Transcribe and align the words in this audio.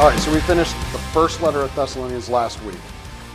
All 0.00 0.08
right, 0.08 0.18
so 0.18 0.32
we 0.32 0.40
finished 0.40 0.72
the 0.92 0.98
first 1.12 1.42
letter 1.42 1.60
of 1.60 1.76
Thessalonians 1.76 2.30
last 2.30 2.58
week. 2.64 2.80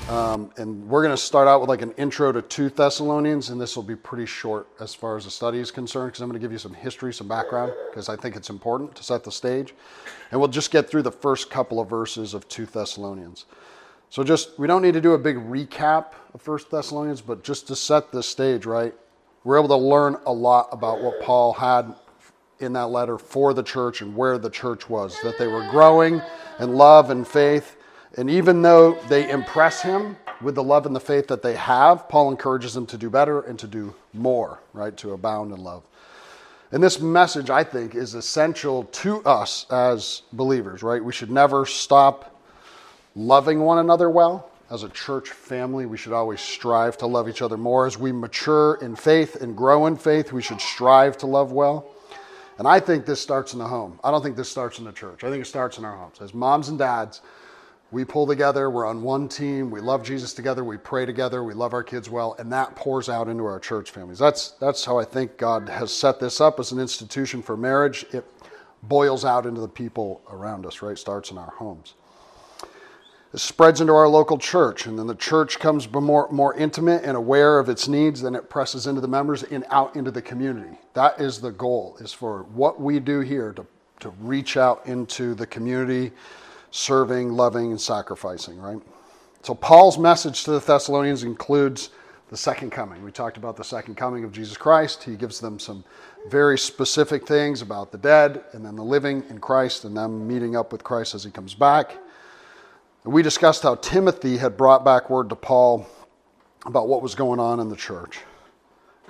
Um, 0.09 0.49
and 0.57 0.89
we're 0.89 1.03
going 1.03 1.15
to 1.15 1.21
start 1.21 1.47
out 1.47 1.61
with 1.61 1.69
like 1.69 1.83
an 1.83 1.91
intro 1.91 2.31
to 2.31 2.41
2 2.41 2.69
Thessalonians, 2.69 3.51
and 3.51 3.61
this 3.61 3.75
will 3.75 3.83
be 3.83 3.95
pretty 3.95 4.25
short 4.25 4.67
as 4.79 4.95
far 4.95 5.15
as 5.15 5.25
the 5.25 5.29
study 5.29 5.59
is 5.59 5.69
concerned 5.69 6.07
because 6.07 6.21
I'm 6.21 6.27
going 6.27 6.41
to 6.41 6.43
give 6.43 6.51
you 6.51 6.57
some 6.57 6.73
history, 6.73 7.13
some 7.13 7.27
background, 7.27 7.71
because 7.91 8.09
I 8.09 8.15
think 8.15 8.35
it's 8.35 8.49
important 8.49 8.95
to 8.95 9.03
set 9.03 9.23
the 9.23 9.31
stage. 9.31 9.75
And 10.31 10.39
we'll 10.39 10.49
just 10.49 10.71
get 10.71 10.89
through 10.89 11.03
the 11.03 11.11
first 11.11 11.51
couple 11.51 11.79
of 11.79 11.87
verses 11.87 12.33
of 12.33 12.47
2 12.47 12.65
Thessalonians. 12.65 13.45
So, 14.09 14.23
just 14.23 14.57
we 14.57 14.65
don't 14.65 14.81
need 14.81 14.95
to 14.95 15.01
do 15.01 15.13
a 15.13 15.19
big 15.19 15.35
recap 15.35 16.13
of 16.33 16.47
1 16.47 16.59
Thessalonians, 16.71 17.21
but 17.21 17.43
just 17.43 17.67
to 17.67 17.75
set 17.75 18.11
the 18.11 18.23
stage, 18.23 18.65
right? 18.65 18.95
We're 19.43 19.59
able 19.59 19.67
to 19.67 19.75
learn 19.75 20.17
a 20.25 20.33
lot 20.33 20.69
about 20.71 21.03
what 21.03 21.21
Paul 21.21 21.53
had 21.53 21.93
in 22.59 22.73
that 22.73 22.87
letter 22.87 23.17
for 23.17 23.53
the 23.53 23.63
church 23.63 24.01
and 24.01 24.15
where 24.15 24.37
the 24.37 24.49
church 24.49 24.89
was, 24.89 25.19
that 25.23 25.37
they 25.37 25.47
were 25.47 25.67
growing 25.69 26.21
in 26.59 26.73
love 26.73 27.09
and 27.09 27.27
faith. 27.27 27.77
And 28.17 28.29
even 28.29 28.61
though 28.61 28.97
they 29.09 29.29
impress 29.29 29.81
him 29.81 30.15
with 30.41 30.55
the 30.55 30.63
love 30.63 30.85
and 30.85 30.95
the 30.95 31.01
faith 31.01 31.27
that 31.27 31.41
they 31.41 31.55
have, 31.55 32.07
Paul 32.07 32.31
encourages 32.31 32.73
them 32.73 32.85
to 32.87 32.97
do 32.97 33.09
better 33.09 33.41
and 33.41 33.59
to 33.59 33.67
do 33.67 33.93
more, 34.13 34.59
right? 34.73 34.95
To 34.97 35.13
abound 35.13 35.53
in 35.53 35.61
love. 35.61 35.83
And 36.71 36.81
this 36.81 36.99
message, 36.99 37.49
I 37.49 37.63
think, 37.63 37.95
is 37.95 38.15
essential 38.15 38.83
to 38.83 39.23
us 39.23 39.65
as 39.71 40.23
believers, 40.33 40.81
right? 40.81 41.03
We 41.03 41.13
should 41.13 41.31
never 41.31 41.65
stop 41.65 42.41
loving 43.15 43.59
one 43.61 43.77
another 43.77 44.09
well. 44.09 44.49
As 44.71 44.83
a 44.83 44.89
church 44.89 45.29
family, 45.29 45.85
we 45.85 45.95
should 45.95 46.11
always 46.11 46.41
strive 46.41 46.97
to 46.97 47.05
love 47.05 47.29
each 47.29 47.41
other 47.41 47.55
more. 47.55 47.85
As 47.85 47.99
we 47.99 48.11
mature 48.11 48.75
in 48.81 48.95
faith 48.95 49.35
and 49.35 49.55
grow 49.55 49.85
in 49.85 49.95
faith, 49.95 50.31
we 50.33 50.41
should 50.41 50.59
strive 50.59 51.17
to 51.19 51.27
love 51.27 51.51
well. 51.51 51.85
And 52.57 52.67
I 52.67 52.79
think 52.79 53.05
this 53.05 53.21
starts 53.21 53.53
in 53.53 53.59
the 53.59 53.67
home. 53.67 53.99
I 54.03 54.11
don't 54.11 54.23
think 54.23 54.37
this 54.37 54.49
starts 54.49 54.79
in 54.79 54.85
the 54.85 54.91
church. 54.91 55.23
I 55.23 55.29
think 55.29 55.41
it 55.41 55.47
starts 55.47 55.77
in 55.77 55.85
our 55.85 55.95
homes. 55.95 56.21
As 56.21 56.33
moms 56.33 56.69
and 56.69 56.79
dads, 56.79 57.21
we 57.91 58.03
pull 58.03 58.25
together, 58.25 58.69
we're 58.69 58.85
on 58.85 59.01
one 59.01 59.27
team, 59.27 59.69
we 59.69 59.79
love 59.79 60.03
Jesus 60.03 60.33
together, 60.33 60.63
we 60.63 60.77
pray 60.77 61.05
together, 61.05 61.43
we 61.43 61.53
love 61.53 61.73
our 61.73 61.83
kids 61.83 62.09
well, 62.09 62.35
and 62.39 62.51
that 62.51 62.75
pours 62.75 63.09
out 63.09 63.27
into 63.27 63.45
our 63.45 63.59
church 63.59 63.91
families. 63.91 64.19
That's, 64.19 64.51
that's 64.51 64.83
how 64.83 64.97
I 64.97 65.03
think 65.03 65.37
God 65.37 65.69
has 65.69 65.93
set 65.93 66.19
this 66.19 66.41
up 66.41 66.59
as 66.59 66.71
an 66.71 66.79
institution 66.79 67.41
for 67.41 67.55
marriage. 67.55 68.05
It 68.11 68.25
boils 68.83 69.23
out 69.23 69.45
into 69.45 69.61
the 69.61 69.67
people 69.67 70.21
around 70.29 70.65
us, 70.65 70.81
right? 70.81 70.97
Starts 70.97 71.31
in 71.31 71.37
our 71.37 71.51
homes. 71.51 71.93
It 73.35 73.41
spreads 73.41 73.81
into 73.81 73.91
our 73.91 74.07
local 74.07 74.37
church, 74.37 74.85
and 74.85 74.97
then 74.97 75.07
the 75.07 75.15
church 75.15 75.59
comes 75.59 75.91
more, 75.91 76.29
more 76.31 76.53
intimate 76.53 77.03
and 77.03 77.17
aware 77.17 77.59
of 77.59 77.67
its 77.67 77.85
needs, 77.85 78.21
then 78.21 78.33
it 78.33 78.49
presses 78.49 78.87
into 78.87 79.01
the 79.01 79.09
members 79.09 79.43
and 79.43 79.65
out 79.71 79.93
into 79.97 80.09
the 80.09 80.21
community. 80.21 80.79
That 80.93 81.19
is 81.19 81.41
the 81.41 81.51
goal, 81.51 81.97
is 81.99 82.13
for 82.13 82.43
what 82.43 82.79
we 82.79 83.01
do 83.01 83.19
here 83.19 83.51
to, 83.51 83.67
to 83.99 84.09
reach 84.21 84.55
out 84.55 84.85
into 84.85 85.35
the 85.35 85.45
community, 85.45 86.13
serving, 86.71 87.33
loving, 87.33 87.71
and 87.71 87.81
sacrificing, 87.81 88.57
right? 88.57 88.79
So 89.43 89.53
Paul's 89.53 89.97
message 89.97 90.45
to 90.45 90.51
the 90.51 90.59
Thessalonians 90.61 91.23
includes 91.23 91.89
the 92.29 92.37
second 92.37 92.69
coming. 92.69 93.03
We 93.03 93.11
talked 93.11 93.35
about 93.35 93.57
the 93.57 93.65
second 93.65 93.95
coming 93.95 94.23
of 94.23 94.31
Jesus 94.31 94.55
Christ. 94.55 95.03
He 95.03 95.17
gives 95.17 95.41
them 95.41 95.59
some 95.59 95.83
very 96.29 96.57
specific 96.57 97.27
things 97.27 97.61
about 97.61 97.91
the 97.91 97.97
dead 97.97 98.45
and 98.53 98.65
then 98.65 98.77
the 98.77 98.83
living 98.83 99.25
in 99.29 99.39
Christ 99.39 99.83
and 99.83 99.97
them 99.97 100.25
meeting 100.25 100.55
up 100.55 100.71
with 100.71 100.85
Christ 100.85 101.15
as 101.15 101.25
he 101.25 101.31
comes 101.31 101.53
back. 101.53 101.97
We 103.05 103.21
discussed 103.21 103.61
how 103.61 103.75
Timothy 103.75 104.37
had 104.37 104.57
brought 104.57 104.83
back 104.83 105.11
word 105.11 105.29
to 105.29 105.35
Paul 105.35 105.87
about 106.65 106.87
what 106.87 107.03
was 107.03 107.13
going 107.13 107.39
on 107.39 107.59
in 107.59 107.69
the 107.69 107.75
church. 107.75 108.21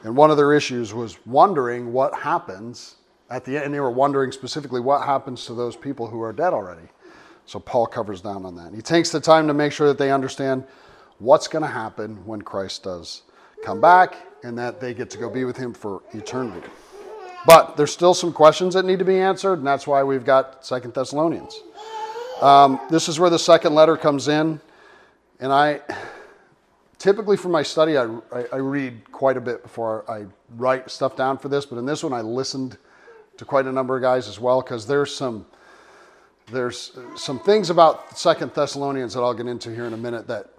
And 0.04 0.18
one 0.18 0.30
of 0.30 0.36
their 0.36 0.54
issues 0.54 0.94
was 0.94 1.18
wondering 1.26 1.94
what 1.94 2.14
happens 2.14 2.96
at 3.30 3.46
the 3.46 3.56
end. 3.56 3.66
And 3.66 3.74
they 3.74 3.80
were 3.80 3.90
wondering 3.90 4.34
specifically 4.34 4.81
what 4.81 5.06
happens 5.06 5.46
to 5.46 5.53
those 5.53 5.78
people 5.78 6.08
who 6.08 6.22
are 6.22 6.34
dead 6.34 6.52
already. 6.52 6.90
So 7.46 7.58
Paul 7.58 7.88
covers 7.88 8.19
down 8.19 8.46
on 8.46 8.58
that. 8.58 8.74
He 8.74 8.81
takes 8.81 9.12
the 9.12 9.22
time 9.22 9.47
to 9.47 9.53
make 9.53 9.72
sure 9.72 9.88
that 9.88 9.98
they 9.98 10.12
understand 10.12 10.66
what's 11.19 11.48
going 11.48 11.64
to 11.64 11.69
happen 11.69 12.18
when 12.25 12.42
Christ 12.42 12.84
does 12.84 13.22
come 13.64 13.80
back 13.80 14.18
and 14.44 14.58
that 14.58 14.81
they 14.81 14.94
get 14.94 15.09
to 15.12 15.18
go 15.18 15.30
be 15.30 15.46
with 15.46 15.56
him 15.56 15.74
for 15.74 16.03
eternity. 16.12 16.68
But 17.46 17.78
there's 17.78 17.94
still 17.94 18.14
some 18.14 18.34
questions 18.34 18.74
that 18.74 18.84
need 18.84 19.00
to 19.00 19.06
be 19.06 19.19
answered, 19.19 19.59
and 19.59 19.68
that's 19.68 19.88
why 19.88 20.03
we've 20.03 20.25
got 20.25 20.66
Second 20.66 20.94
Thessalonians. 20.94 21.62
Um, 22.41 22.81
this 22.90 23.07
is 23.07 23.19
where 23.19 23.29
the 23.29 23.40
second 23.40 23.75
letter 23.75 23.96
comes 23.96 24.28
in. 24.28 24.59
And 25.40 25.53
I 25.53 25.81
typically 26.97 27.38
for 27.38 27.50
my 27.50 27.63
study, 27.63 27.97
I, 27.97 28.06
I, 28.31 28.46
I, 28.53 28.56
read 28.57 29.12
quite 29.12 29.38
a 29.38 29.41
bit 29.41 29.63
before 29.63 30.09
I 30.09 30.25
write 30.57 30.90
stuff 30.90 31.16
down 31.16 31.38
for 31.38 31.50
this. 31.50 31.66
But 31.66 31.78
in 31.78 31.85
this 31.85 32.03
one, 32.03 32.13
I 32.13 32.22
listened 32.22 32.78
to 33.38 33.45
quite 33.45 33.66
a 33.66 33.72
number 33.72 33.95
of 33.95 34.01
guys 34.01 34.28
as 34.28 34.40
well 34.40 34.62
because 34.62 34.88
there's 34.88 35.13
some 35.13 35.45
there's 36.51 36.97
some 37.16 37.40
things 37.40 37.69
about 37.72 38.18
Second 38.18 38.53
Thessalonians 38.53 39.13
that 39.16 39.22
I'll 39.22 39.34
get 39.34 39.47
into 39.47 39.74
here 39.74 39.85
in 39.85 39.94
a 39.94 39.97
minute 39.97 40.28
that 40.28 40.51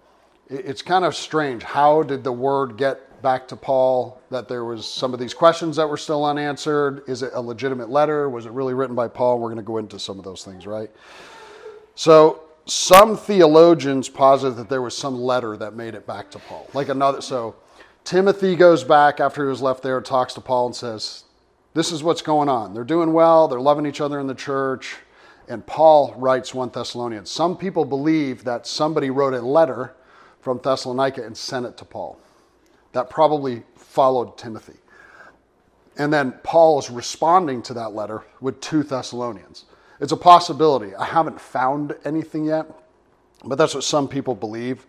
it's 0.49 0.81
kind 0.81 1.05
of 1.05 1.15
strange. 1.15 1.63
How 1.63 2.03
did 2.03 2.23
the 2.23 2.31
word 2.31 2.77
get 2.77 3.21
back 3.21 3.47
to 3.49 3.55
Paul? 3.55 4.21
That 4.29 4.47
there 4.47 4.65
was 4.65 4.85
some 4.85 5.13
of 5.13 5.19
these 5.19 5.33
questions 5.33 5.75
that 5.77 5.87
were 5.87 5.97
still 5.97 6.25
unanswered. 6.25 7.03
Is 7.07 7.23
it 7.23 7.31
a 7.33 7.41
legitimate 7.41 7.89
letter? 7.89 8.29
Was 8.29 8.45
it 8.45 8.51
really 8.51 8.73
written 8.73 8.95
by 8.95 9.07
Paul? 9.07 9.39
We're 9.39 9.47
going 9.47 9.57
to 9.57 9.63
go 9.63 9.77
into 9.77 9.97
some 9.97 10.17
of 10.17 10.25
those 10.25 10.43
things, 10.43 10.67
right? 10.67 10.91
So 11.97 12.43
some 12.65 13.17
theologians 13.17 14.07
posit 14.07 14.55
that 14.57 14.69
there 14.69 14.83
was 14.83 14.95
some 14.95 15.19
letter 15.19 15.57
that 15.57 15.73
made 15.73 15.95
it 15.95 16.05
back 16.05 16.29
to 16.29 16.39
Paul. 16.39 16.69
Like 16.75 16.89
another, 16.89 17.21
so 17.21 17.55
Timothy 18.03 18.55
goes 18.55 18.83
back 18.83 19.19
after 19.19 19.43
he 19.43 19.49
was 19.49 19.63
left 19.63 19.81
there, 19.81 19.99
talks 19.99 20.35
to 20.35 20.41
Paul, 20.41 20.67
and 20.67 20.75
says, 20.75 21.23
This 21.73 21.91
is 21.91 22.03
what's 22.03 22.21
going 22.21 22.49
on. 22.49 22.75
They're 22.75 22.83
doing 22.83 23.13
well, 23.13 23.47
they're 23.47 23.59
loving 23.59 23.87
each 23.87 23.99
other 23.99 24.19
in 24.19 24.27
the 24.27 24.35
church. 24.35 24.97
And 25.47 25.65
Paul 25.65 26.13
writes 26.17 26.53
1 26.53 26.69
Thessalonians. 26.69 27.31
Some 27.31 27.57
people 27.57 27.83
believe 27.83 28.43
that 28.43 28.67
somebody 28.67 29.09
wrote 29.09 29.33
a 29.33 29.41
letter 29.41 29.95
from 30.39 30.59
Thessalonica 30.63 31.25
and 31.25 31.35
sent 31.35 31.65
it 31.65 31.77
to 31.77 31.85
Paul. 31.85 32.19
That 32.91 33.09
probably 33.09 33.63
followed 33.75 34.37
Timothy. 34.37 34.77
And 35.97 36.13
then 36.13 36.33
Paul 36.43 36.77
is 36.77 36.91
responding 36.91 37.63
to 37.63 37.73
that 37.73 37.95
letter 37.95 38.23
with 38.39 38.61
2 38.61 38.83
Thessalonians. 38.83 39.65
It's 39.99 40.11
a 40.11 40.17
possibility. 40.17 40.95
I 40.95 41.05
haven't 41.05 41.39
found 41.39 41.95
anything 42.05 42.45
yet, 42.45 42.67
but 43.43 43.55
that's 43.55 43.73
what 43.73 43.83
some 43.83 44.07
people 44.07 44.35
believe. 44.35 44.85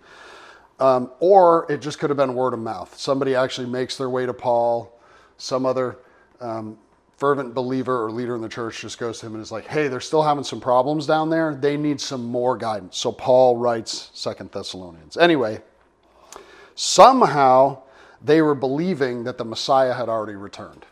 Um, 0.80 1.10
or 1.18 1.66
it 1.70 1.80
just 1.80 1.98
could 1.98 2.10
have 2.10 2.16
been 2.16 2.34
word 2.34 2.54
of 2.54 2.60
mouth. 2.60 2.94
Somebody 2.96 3.34
actually 3.34 3.68
makes 3.68 3.96
their 3.96 4.10
way 4.10 4.26
to 4.26 4.34
Paul. 4.34 4.92
Some 5.36 5.66
other 5.66 5.98
um, 6.40 6.78
fervent 7.16 7.52
believer 7.54 8.04
or 8.04 8.12
leader 8.12 8.36
in 8.36 8.42
the 8.42 8.48
church 8.48 8.80
just 8.80 8.98
goes 8.98 9.18
to 9.20 9.26
him 9.26 9.34
and 9.34 9.42
is 9.42 9.50
like, 9.50 9.66
"Hey, 9.66 9.88
they're 9.88 10.00
still 10.00 10.22
having 10.22 10.44
some 10.44 10.60
problems 10.60 11.06
down 11.06 11.30
there. 11.30 11.54
They 11.54 11.76
need 11.76 12.00
some 12.00 12.24
more 12.24 12.56
guidance." 12.56 12.96
So 12.96 13.10
Paul 13.10 13.56
writes 13.56 14.10
Second 14.14 14.52
Thessalonians. 14.52 15.16
Anyway, 15.16 15.62
somehow 16.76 17.82
they 18.22 18.40
were 18.42 18.54
believing 18.54 19.24
that 19.24 19.38
the 19.38 19.44
Messiah 19.44 19.94
had 19.94 20.08
already 20.08 20.34
returned. 20.34 20.86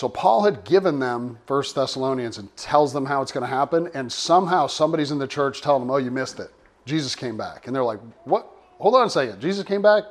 So 0.00 0.08
Paul 0.08 0.44
had 0.44 0.64
given 0.64 0.98
them 0.98 1.36
First 1.44 1.74
Thessalonians 1.74 2.38
and 2.38 2.56
tells 2.56 2.94
them 2.94 3.04
how 3.04 3.20
it's 3.20 3.32
going 3.32 3.46
to 3.46 3.54
happen, 3.54 3.90
and 3.92 4.10
somehow 4.10 4.66
somebody's 4.66 5.10
in 5.10 5.18
the 5.18 5.26
church 5.26 5.60
telling 5.60 5.82
them, 5.82 5.90
"Oh, 5.90 5.98
you 5.98 6.10
missed 6.10 6.40
it. 6.40 6.50
Jesus 6.86 7.14
came 7.14 7.36
back," 7.36 7.66
and 7.66 7.76
they're 7.76 7.84
like, 7.84 8.00
"What? 8.24 8.46
Hold 8.78 8.94
on 8.94 9.08
a 9.08 9.10
second. 9.10 9.42
Jesus 9.42 9.62
came 9.62 9.82
back. 9.82 10.04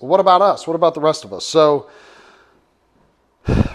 what 0.00 0.20
about 0.20 0.42
us? 0.42 0.66
What 0.66 0.74
about 0.74 0.92
the 0.92 1.00
rest 1.00 1.24
of 1.24 1.32
us?" 1.32 1.46
So 1.46 1.86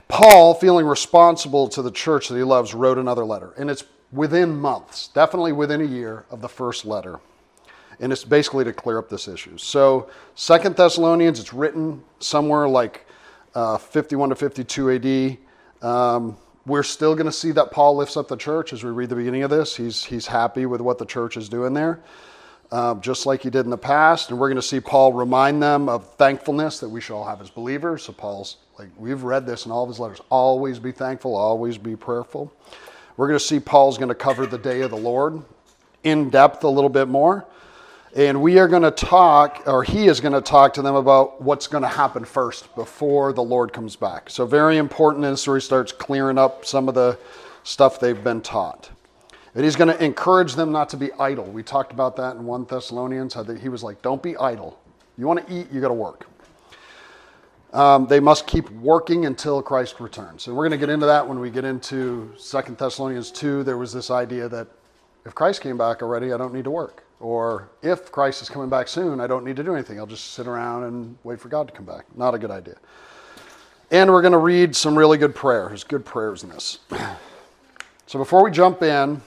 Paul, 0.08 0.54
feeling 0.54 0.86
responsible 0.86 1.68
to 1.70 1.82
the 1.82 1.90
church 1.90 2.28
that 2.28 2.36
he 2.36 2.44
loves, 2.44 2.76
wrote 2.76 3.00
another 3.00 3.26
letter, 3.26 3.56
and 3.58 3.68
it's 3.68 3.86
within 4.14 4.62
months, 4.62 5.08
definitely 5.08 5.54
within 5.54 5.82
a 5.82 5.86
year 5.86 6.26
of 6.30 6.42
the 6.42 6.50
first 6.50 6.86
letter. 6.86 7.20
And 8.00 8.14
it's 8.14 8.24
basically 8.24 8.64
to 8.64 8.74
clear 8.74 9.00
up 9.00 9.10
this 9.10 9.28
issue. 9.28 9.58
So, 9.58 10.08
Second 10.36 10.76
Thessalonians, 10.76 11.40
it's 11.40 11.52
written 11.52 12.04
somewhere 12.20 12.70
like 12.70 13.08
uh, 13.56 13.78
51 13.78 14.30
to 14.30 14.36
52 14.36 15.38
AD. 15.82 15.88
Um, 15.88 16.38
we're 16.66 16.84
still 16.84 17.16
going 17.16 17.26
to 17.26 17.32
see 17.32 17.52
that 17.52 17.72
Paul 17.72 17.96
lifts 17.96 18.18
up 18.18 18.28
the 18.28 18.38
church 18.38 18.74
as 18.74 18.84
we 18.84 18.92
read 18.92 19.10
the 19.10 19.16
beginning 19.16 19.44
of 19.44 19.50
this. 19.50 19.76
He's, 19.76 20.04
he's 20.04 20.28
happy 20.28 20.66
with 20.66 20.82
what 20.82 20.98
the 20.98 21.06
church 21.06 21.36
is 21.36 21.50
doing 21.50 21.74
there, 21.74 22.00
um, 22.72 23.02
just 23.02 23.26
like 23.26 23.42
he 23.42 23.50
did 23.50 23.66
in 23.66 23.72
the 23.72 23.78
past. 23.78 24.30
And 24.30 24.40
we're 24.40 24.50
going 24.50 24.58
to 24.58 24.62
see 24.62 24.80
Paul 24.80 25.14
remind 25.14 25.64
them 25.64 25.90
of 25.90 26.14
thankfulness 26.16 26.80
that 26.80 26.90
we 26.90 27.02
should 27.02 27.16
all 27.16 27.26
have 27.26 27.42
as 27.42 27.50
believers. 27.50 28.04
So, 28.04 28.14
Paul's 28.14 28.58
like, 28.78 28.90
we've 28.98 29.24
read 29.24 29.46
this 29.46 29.66
in 29.66 29.72
all 29.72 29.84
of 29.84 29.90
his 29.90 30.00
letters 30.00 30.22
always 30.30 30.80
be 30.80 30.92
thankful, 30.92 31.36
always 31.36 31.78
be 31.78 31.96
prayerful. 31.96 32.54
We're 33.18 33.28
going 33.28 33.40
to 33.40 33.46
see 33.46 33.60
Paul's 33.60 33.98
going 33.98 34.10
to 34.10 34.16
cover 34.16 34.46
the 34.46 34.58
day 34.58 34.82
of 34.82 34.92
the 34.92 34.98
Lord 34.98 35.42
in 36.04 36.30
depth 36.30 36.64
a 36.64 36.70
little 36.70 36.90
bit 36.90 37.08
more. 37.08 37.46
And 38.16 38.42
we 38.42 38.58
are 38.58 38.68
going 38.68 38.82
to 38.82 38.92
talk, 38.92 39.64
or 39.68 39.84
he 39.84 40.08
is 40.08 40.20
going 40.20 40.34
to 40.34 40.42
talk 40.42 40.74
to 40.74 40.82
them 40.82 40.96
about 40.96 41.42
what's 41.42 41.68
going 41.68 41.84
to 41.84 41.90
happen 41.90 42.26
first 42.26 42.74
before 42.76 43.34
the 43.34 43.44
Lord 43.44 43.72
comes 43.72 43.96
back. 43.96 44.32
So, 44.32 44.48
very 44.48 44.78
important 44.78 45.26
as 45.26 45.46
he 45.46 45.60
starts 45.60 45.92
clearing 45.92 46.40
up 46.40 46.66
some 46.66 46.90
of 46.90 46.96
the 46.96 47.20
stuff 47.64 48.00
they've 48.00 48.24
been 48.24 48.42
taught. 48.42 48.90
And 49.54 49.64
he's 49.64 49.76
going 49.76 49.96
to 49.96 50.04
encourage 50.04 50.56
them 50.56 50.72
not 50.72 50.90
to 50.90 50.98
be 50.98 51.12
idle. 51.14 51.46
We 51.46 51.62
talked 51.62 51.92
about 51.92 52.16
that 52.16 52.36
in 52.36 52.46
1 52.46 52.66
Thessalonians. 52.66 53.36
How 53.36 53.44
he 53.44 53.70
was 53.70 53.84
like, 53.84 54.02
don't 54.02 54.24
be 54.24 54.36
idle. 54.38 54.80
You 55.18 55.28
want 55.28 55.46
to 55.48 55.54
eat, 55.54 55.72
you 55.72 55.80
got 55.80 55.90
to 55.90 55.94
work. 55.94 56.26
Um, 57.74 58.08
they 58.08 58.20
must 58.20 58.48
keep 58.48 58.70
working 58.72 59.28
until 59.28 59.62
Christ 59.62 60.00
returns. 60.00 60.48
And 60.48 60.56
we're 60.56 60.68
going 60.68 60.80
to 60.80 60.84
get 60.84 60.92
into 60.92 61.06
that 61.06 61.28
when 61.28 61.40
we 61.40 61.52
get 61.52 61.66
into 61.66 62.34
2 62.40 62.62
Thessalonians 62.76 63.30
2. 63.32 63.64
There 63.64 63.78
was 63.78 63.94
this 63.94 64.10
idea 64.10 64.50
that 64.50 64.68
if 65.26 65.36
Christ 65.36 65.62
came 65.62 65.78
back 65.78 66.02
already, 66.02 66.34
I 66.34 66.38
don't 66.38 66.54
need 66.54 66.64
to 66.64 66.72
work. 66.72 67.04
Or 67.20 67.70
if 67.82 68.12
Christ 68.12 68.42
is 68.42 68.50
coming 68.50 68.70
back 68.70 68.88
soon, 68.88 69.20
I 69.20 69.28
don't 69.28 69.44
need 69.44 69.58
to 69.58 69.64
do 69.64 69.74
anything. 69.74 70.00
I'll 70.00 70.08
just 70.08 70.34
sit 70.34 70.48
around 70.48 70.84
and 70.84 71.18
wait 71.24 71.40
for 71.40 71.50
God 71.50 71.68
to 71.68 71.74
come 71.74 71.86
back. 71.86 72.06
Not 72.16 72.34
a 72.34 72.40
good 72.40 72.52
idea. 72.52 72.76
And 73.92 74.12
we're 74.12 74.22
going 74.22 74.34
to 74.34 74.38
read 74.38 74.76
some 74.76 74.98
really 74.98 75.18
good 75.18 75.36
prayers, 75.36 75.84
good 75.84 76.06
prayers 76.06 76.44
in 76.44 76.50
this. 76.50 76.80
So 78.06 78.18
before 78.18 78.44
we 78.44 78.50
jump 78.50 78.82
in, 78.82 79.22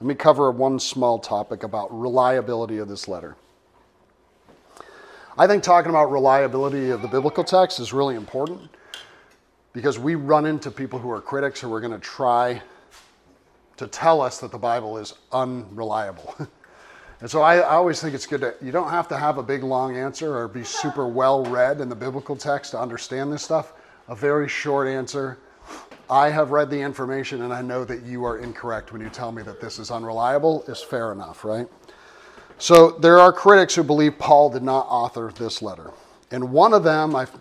let 0.00 0.06
me 0.06 0.14
cover 0.14 0.50
one 0.50 0.78
small 0.78 1.18
topic 1.18 1.64
about 1.64 1.88
reliability 1.92 2.78
of 2.78 2.88
this 2.88 3.08
letter. 3.08 3.36
I 5.36 5.46
think 5.46 5.62
talking 5.62 5.90
about 5.90 6.10
reliability 6.10 6.88
of 6.88 7.02
the 7.02 7.08
biblical 7.08 7.44
text 7.44 7.78
is 7.78 7.92
really 7.92 8.14
important 8.14 8.70
because 9.74 9.98
we 9.98 10.14
run 10.14 10.46
into 10.46 10.70
people 10.70 10.98
who 10.98 11.10
are 11.10 11.20
critics 11.20 11.60
who 11.60 11.70
are 11.74 11.80
going 11.80 11.92
to 11.92 11.98
try 11.98 12.62
to 13.76 13.86
tell 13.86 14.22
us 14.22 14.40
that 14.40 14.50
the 14.50 14.56
Bible 14.56 14.96
is 14.96 15.12
unreliable. 15.30 16.34
and 17.20 17.30
so 17.30 17.42
I, 17.42 17.56
I, 17.56 17.74
always 17.74 18.00
think 18.00 18.14
it's 18.14 18.26
good 18.26 18.42
to, 18.42 18.54
you 18.62 18.70
don't 18.70 18.90
have 18.90 19.08
to 19.08 19.16
have 19.16 19.38
a 19.38 19.42
big 19.42 19.64
long 19.64 19.96
answer 19.96 20.36
or 20.36 20.46
be 20.46 20.62
super 20.62 21.08
well 21.08 21.44
read 21.44 21.80
in 21.80 21.88
the 21.88 21.96
biblical 21.96 22.36
text 22.36 22.70
to 22.72 22.80
understand 22.80 23.32
this 23.32 23.42
stuff. 23.42 23.72
A 24.08 24.14
very 24.14 24.48
short 24.48 24.86
answer. 24.86 25.38
I 26.08 26.30
have 26.30 26.52
read 26.52 26.70
the 26.70 26.80
information 26.80 27.42
and 27.42 27.52
I 27.52 27.60
know 27.60 27.84
that 27.84 28.04
you 28.04 28.24
are 28.24 28.38
incorrect 28.38 28.92
when 28.92 29.02
you 29.02 29.08
tell 29.10 29.32
me 29.32 29.42
that 29.42 29.60
this 29.60 29.78
is 29.78 29.90
unreliable 29.90 30.62
is 30.68 30.80
fair 30.80 31.12
enough, 31.12 31.44
right? 31.44 31.66
So 32.58 32.92
there 32.92 33.18
are 33.18 33.32
critics 33.32 33.74
who 33.74 33.82
believe 33.82 34.18
Paul 34.18 34.50
did 34.50 34.62
not 34.62 34.86
author 34.88 35.32
this 35.36 35.60
letter. 35.60 35.90
And 36.30 36.52
one 36.52 36.72
of 36.72 36.84
them 36.84 37.16
I've 37.16 37.32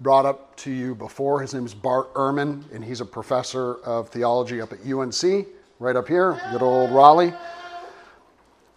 brought 0.00 0.26
up 0.26 0.56
to 0.56 0.70
you 0.70 0.94
before. 0.94 1.40
His 1.40 1.54
name 1.54 1.66
is 1.66 1.74
Bart 1.74 2.12
Ehrman, 2.14 2.62
and 2.72 2.84
he's 2.84 3.00
a 3.00 3.04
professor 3.04 3.76
of 3.84 4.08
theology 4.08 4.60
up 4.60 4.72
at 4.72 4.78
UNC 4.86 5.46
right 5.78 5.96
up 5.96 6.06
here, 6.06 6.40
good 6.52 6.62
old 6.62 6.90
Raleigh. 6.92 7.34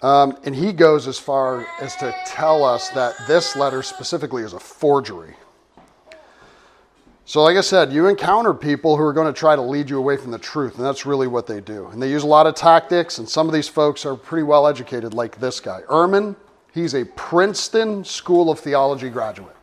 Um, 0.06 0.38
and 0.44 0.56
he 0.56 0.72
goes 0.72 1.08
as 1.08 1.18
far 1.18 1.66
as 1.82 1.96
to 1.96 2.14
tell 2.28 2.64
us 2.64 2.90
that 2.90 3.16
this 3.28 3.56
letter 3.56 3.82
specifically 3.82 4.44
is 4.44 4.54
a 4.54 4.60
forgery. 4.60 5.34
So, 7.26 7.42
like 7.42 7.58
I 7.58 7.62
said, 7.62 7.92
you 7.92 8.06
encounter 8.08 8.54
people 8.54 8.98
who 8.98 9.02
are 9.02 9.14
going 9.14 9.26
to 9.26 9.34
try 9.34 9.56
to 9.56 9.62
lead 9.64 9.90
you 9.90 9.98
away 9.98 10.16
from 10.16 10.30
the 10.30 10.38
truth, 10.38 10.78
and 10.78 10.86
that's 10.86 11.08
really 11.08 11.26
what 11.26 11.48
they 11.48 11.60
do. 11.60 11.88
And 11.88 12.00
they 12.00 12.12
use 12.12 12.22
a 12.22 12.28
lot 12.28 12.46
of 12.46 12.54
tactics, 12.54 13.18
and 13.18 13.28
some 13.28 13.48
of 13.48 13.54
these 13.56 13.68
folks 13.68 14.06
are 14.06 14.16
pretty 14.16 14.44
well 14.44 14.68
educated, 14.68 15.16
like 15.16 15.40
this 15.40 15.60
guy. 15.60 15.82
Ehrman, 15.90 16.36
he's 16.72 16.94
a 16.94 17.04
Princeton 17.04 18.04
School 18.04 18.52
of 18.52 18.60
Theology 18.60 19.10
graduate. 19.10 19.56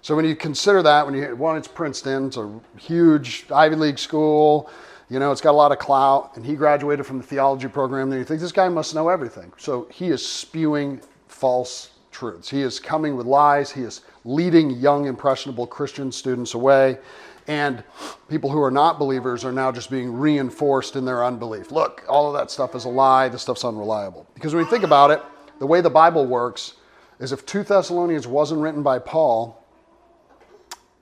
So, 0.00 0.16
when 0.16 0.24
you 0.24 0.34
consider 0.34 0.82
that, 0.82 1.04
when 1.04 1.14
you 1.14 1.36
one, 1.36 1.58
it's 1.58 1.68
Princeton, 1.68 2.28
it's 2.28 2.38
a 2.38 2.58
huge 2.78 3.44
Ivy 3.54 3.76
League 3.76 3.98
school, 3.98 4.70
you 5.10 5.18
know, 5.18 5.32
it's 5.32 5.40
got 5.40 5.52
a 5.52 5.52
lot 5.52 5.72
of 5.72 5.78
clout, 5.78 6.36
and 6.36 6.44
he 6.44 6.54
graduated 6.54 7.06
from 7.06 7.18
the 7.18 7.24
theology 7.24 7.68
program. 7.68 8.10
Then 8.10 8.18
you 8.18 8.24
think 8.24 8.40
this 8.40 8.52
guy 8.52 8.68
must 8.68 8.94
know 8.94 9.08
everything. 9.08 9.52
So 9.56 9.88
he 9.90 10.08
is 10.08 10.24
spewing 10.24 11.00
false 11.28 11.92
truths. 12.10 12.50
He 12.50 12.62
is 12.62 12.78
coming 12.78 13.16
with 13.16 13.26
lies. 13.26 13.70
He 13.70 13.82
is 13.82 14.02
leading 14.24 14.70
young, 14.70 15.06
impressionable 15.06 15.66
Christian 15.66 16.12
students 16.12 16.54
away. 16.54 16.98
And 17.46 17.82
people 18.28 18.50
who 18.50 18.62
are 18.62 18.70
not 18.70 18.98
believers 18.98 19.44
are 19.44 19.52
now 19.52 19.72
just 19.72 19.90
being 19.90 20.12
reinforced 20.12 20.96
in 20.96 21.06
their 21.06 21.24
unbelief. 21.24 21.72
Look, 21.72 22.04
all 22.06 22.26
of 22.26 22.34
that 22.38 22.50
stuff 22.50 22.74
is 22.74 22.84
a 22.84 22.90
lie. 22.90 23.30
This 23.30 23.40
stuff's 23.40 23.64
unreliable. 23.64 24.26
Because 24.34 24.54
when 24.54 24.64
you 24.64 24.70
think 24.70 24.84
about 24.84 25.10
it, 25.10 25.22
the 25.58 25.66
way 25.66 25.80
the 25.80 25.88
Bible 25.88 26.26
works 26.26 26.74
is 27.18 27.32
if 27.32 27.46
2 27.46 27.62
Thessalonians 27.62 28.26
wasn't 28.26 28.60
written 28.60 28.82
by 28.82 28.98
Paul 28.98 29.64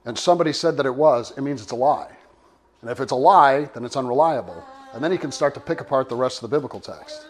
and 0.05 0.17
somebody 0.17 0.53
said 0.53 0.77
that 0.77 0.87
it 0.87 0.95
was, 0.95 1.33
it 1.37 1.41
means 1.41 1.61
it's 1.61 1.73
a 1.73 1.77
lie. 1.77 2.16
And 2.83 2.91
if 2.91 3.01
it's 3.01 3.13
a 3.13 3.17
lie, 3.17 3.65
then 3.75 3.85
it's 3.85 3.97
unreliable. 3.97 4.63
And 4.93 5.03
then 5.03 5.13
you 5.13 5.19
can 5.19 5.33
start 5.33 5.55
to 5.55 5.61
pick 5.61 5.81
apart 5.81 6.09
the 6.09 6.17
rest 6.17 6.43
of 6.43 6.49
the 6.49 6.57
biblical 6.57 6.81
text. 6.81 7.27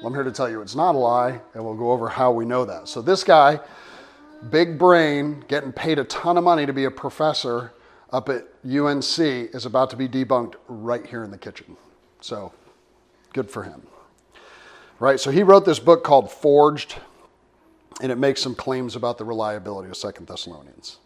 Well, 0.00 0.06
I'm 0.06 0.14
here 0.14 0.22
to 0.22 0.32
tell 0.32 0.48
you 0.48 0.62
it's 0.62 0.74
not 0.74 0.94
a 0.94 0.98
lie, 0.98 1.40
and 1.52 1.64
we'll 1.64 1.74
go 1.74 1.90
over 1.90 2.08
how 2.08 2.32
we 2.32 2.46
know 2.46 2.64
that. 2.64 2.88
So, 2.88 3.02
this 3.02 3.22
guy, 3.22 3.60
big 4.50 4.78
brain, 4.78 5.44
getting 5.48 5.72
paid 5.72 5.98
a 5.98 6.04
ton 6.04 6.38
of 6.38 6.44
money 6.44 6.64
to 6.64 6.72
be 6.72 6.84
a 6.84 6.90
professor 6.90 7.72
up 8.10 8.30
at 8.30 8.48
UNC, 8.64 9.18
is 9.18 9.66
about 9.66 9.90
to 9.90 9.96
be 9.96 10.08
debunked 10.08 10.54
right 10.68 11.04
here 11.04 11.22
in 11.22 11.30
the 11.30 11.36
kitchen. 11.36 11.76
So, 12.22 12.52
good 13.34 13.50
for 13.50 13.62
him. 13.62 13.82
Right? 14.98 15.20
So, 15.20 15.30
he 15.30 15.42
wrote 15.42 15.66
this 15.66 15.78
book 15.78 16.02
called 16.02 16.30
Forged, 16.32 16.96
and 18.00 18.10
it 18.10 18.16
makes 18.16 18.40
some 18.40 18.54
claims 18.54 18.96
about 18.96 19.18
the 19.18 19.26
reliability 19.26 19.90
of 19.90 19.96
Second 19.98 20.26
Thessalonians. 20.26 20.98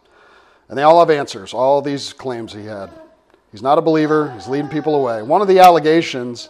And 0.69 0.79
they 0.79 0.83
all 0.85 1.01
have 1.01 1.11
answers, 1.11 1.53
all 1.53 1.83
these 1.83 2.13
claims 2.13 2.53
he 2.53 2.65
had. 2.65 2.91
He's 3.55 3.63
not 3.63 3.79
a 3.79 3.83
believer, 3.83 4.33
he's 4.33 4.49
leading 4.49 4.69
people 4.69 4.97
away. 4.97 5.23
One 5.23 5.41
of 5.41 5.47
the 5.47 5.61
allegations 5.61 6.49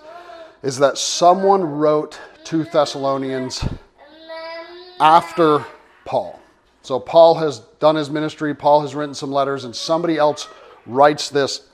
is 0.63 0.79
that 0.79 0.97
someone 0.97 1.63
wrote 1.63 2.19
2 2.45 2.65
Thessalonians 2.73 3.63
after 4.99 5.67
Paul. 6.07 6.41
So 6.81 6.99
Paul 6.99 7.35
has 7.35 7.59
done 7.79 7.95
his 7.95 8.09
ministry, 8.09 8.55
Paul 8.55 8.81
has 8.81 8.95
written 8.95 9.15
some 9.15 9.31
letters, 9.31 9.65
and 9.65 9.77
somebody 9.77 10.17
else 10.17 10.49
writes 10.87 11.29
this 11.29 11.69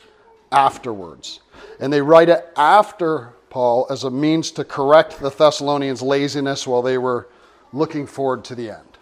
afterwards. 0.51 1.39
And 1.79 1.93
they 1.93 2.03
write 2.03 2.29
it 2.29 2.49
after 2.57 3.33
Paul 3.51 3.87
as 3.89 4.03
a 4.03 4.11
means 4.11 4.51
to 4.51 4.65
correct 4.65 5.21
the 5.21 5.31
Thessalonians' 5.31 6.03
laziness 6.03 6.67
while 6.67 6.83
they 6.83 6.99
were 6.99 7.29
looking 7.73 8.09
forward 8.09 8.43
to 8.47 8.57
the 8.57 8.71
end. 8.71 8.99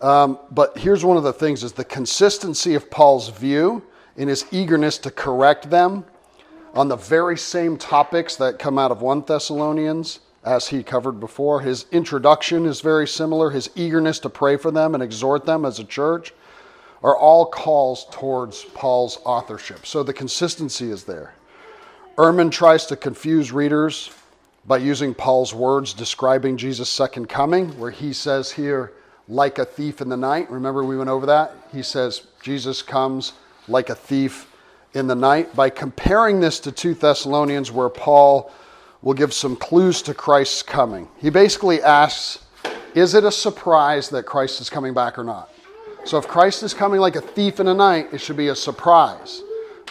Um, 0.00 0.38
but 0.52 0.78
here's 0.78 1.04
one 1.04 1.16
of 1.16 1.24
the 1.24 1.32
things 1.32 1.64
is 1.64 1.72
the 1.72 1.84
consistency 1.84 2.76
of 2.76 2.88
Paul's 2.88 3.30
view 3.30 3.82
in 4.16 4.28
his 4.28 4.44
eagerness 4.50 4.98
to 4.98 5.10
correct 5.10 5.70
them 5.70 6.04
on 6.74 6.88
the 6.88 6.96
very 6.96 7.36
same 7.36 7.76
topics 7.76 8.36
that 8.36 8.58
come 8.58 8.78
out 8.78 8.90
of 8.90 9.02
1 9.02 9.24
Thessalonians 9.26 10.20
as 10.44 10.68
he 10.68 10.82
covered 10.82 11.20
before. 11.20 11.60
His 11.60 11.86
introduction 11.92 12.66
is 12.66 12.80
very 12.80 13.06
similar. 13.06 13.50
His 13.50 13.70
eagerness 13.74 14.18
to 14.20 14.30
pray 14.30 14.56
for 14.56 14.70
them 14.70 14.94
and 14.94 15.02
exhort 15.02 15.44
them 15.44 15.64
as 15.64 15.78
a 15.78 15.84
church 15.84 16.32
are 17.02 17.16
all 17.16 17.46
calls 17.46 18.06
towards 18.10 18.64
Paul's 18.64 19.18
authorship. 19.24 19.86
So 19.86 20.02
the 20.02 20.12
consistency 20.12 20.90
is 20.90 21.04
there. 21.04 21.34
Ehrman 22.16 22.50
tries 22.50 22.86
to 22.86 22.96
confuse 22.96 23.52
readers 23.52 24.10
by 24.66 24.76
using 24.76 25.14
Paul's 25.14 25.52
words 25.52 25.92
describing 25.92 26.56
Jesus' 26.56 26.88
second 26.88 27.28
coming, 27.28 27.76
where 27.78 27.90
he 27.90 28.12
says 28.12 28.52
here, 28.52 28.92
like 29.28 29.58
a 29.58 29.64
thief 29.64 30.00
in 30.00 30.08
the 30.08 30.16
night. 30.16 30.50
Remember, 30.50 30.84
we 30.84 30.96
went 30.96 31.10
over 31.10 31.26
that? 31.26 31.56
He 31.72 31.82
says, 31.82 32.26
Jesus 32.42 32.82
comes 32.82 33.32
like 33.68 33.90
a 33.90 33.94
thief 33.94 34.48
in 34.94 35.06
the 35.06 35.14
night 35.14 35.54
by 35.54 35.70
comparing 35.70 36.40
this 36.40 36.60
to 36.60 36.72
2 36.72 36.94
Thessalonians, 36.94 37.70
where 37.70 37.88
Paul 37.88 38.52
will 39.00 39.14
give 39.14 39.32
some 39.32 39.56
clues 39.56 40.02
to 40.02 40.14
Christ's 40.14 40.62
coming. 40.62 41.08
He 41.18 41.30
basically 41.30 41.82
asks, 41.82 42.44
Is 42.94 43.14
it 43.14 43.24
a 43.24 43.32
surprise 43.32 44.08
that 44.10 44.24
Christ 44.24 44.60
is 44.60 44.70
coming 44.70 44.94
back 44.94 45.18
or 45.18 45.24
not? 45.24 45.50
So 46.04 46.18
if 46.18 46.26
Christ 46.26 46.62
is 46.62 46.74
coming 46.74 47.00
like 47.00 47.16
a 47.16 47.20
thief 47.20 47.60
in 47.60 47.66
the 47.66 47.74
night, 47.74 48.08
it 48.12 48.20
should 48.20 48.36
be 48.36 48.48
a 48.48 48.56
surprise. 48.56 49.42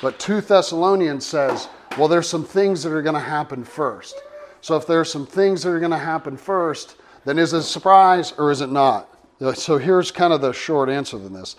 But 0.02 0.20
2 0.20 0.42
Thessalonians 0.42 1.26
says, 1.26 1.68
Well, 1.98 2.08
there's 2.08 2.28
some 2.28 2.44
things 2.44 2.84
that 2.84 2.92
are 2.92 3.02
going 3.02 3.16
to 3.16 3.20
happen 3.20 3.64
first. 3.64 4.16
So 4.62 4.76
if 4.76 4.86
there's 4.86 5.12
some 5.12 5.26
things 5.26 5.64
that 5.64 5.70
are 5.70 5.80
going 5.80 5.92
to 5.92 5.98
happen 5.98 6.38
first, 6.38 6.96
then 7.26 7.40
is 7.40 7.54
it 7.54 7.60
a 7.60 7.64
surprise 7.64 8.34
or 8.38 8.52
is 8.52 8.62
it 8.62 8.72
not? 8.72 9.08
So 9.56 9.78
here's 9.78 10.12
kind 10.12 10.34
of 10.34 10.42
the 10.42 10.54
short 10.54 10.88
answer 10.90 11.18
to 11.18 11.30
this. 11.30 11.56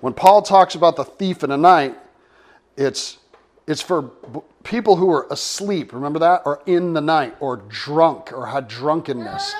When 0.00 0.12
Paul 0.12 0.42
talks 0.42 0.74
about 0.74 0.96
the 0.96 1.04
thief 1.04 1.42
in 1.42 1.50
the 1.50 1.56
night, 1.56 1.96
it's, 2.76 3.18
it's 3.66 3.82
for 3.82 4.10
people 4.62 4.96
who 4.96 5.10
are 5.10 5.26
asleep, 5.30 5.92
remember 5.92 6.20
that? 6.20 6.42
Or 6.44 6.62
in 6.66 6.92
the 6.92 7.00
night, 7.00 7.36
or 7.40 7.56
drunk, 7.56 8.32
or 8.32 8.46
had 8.46 8.68
drunkenness. 8.68 9.54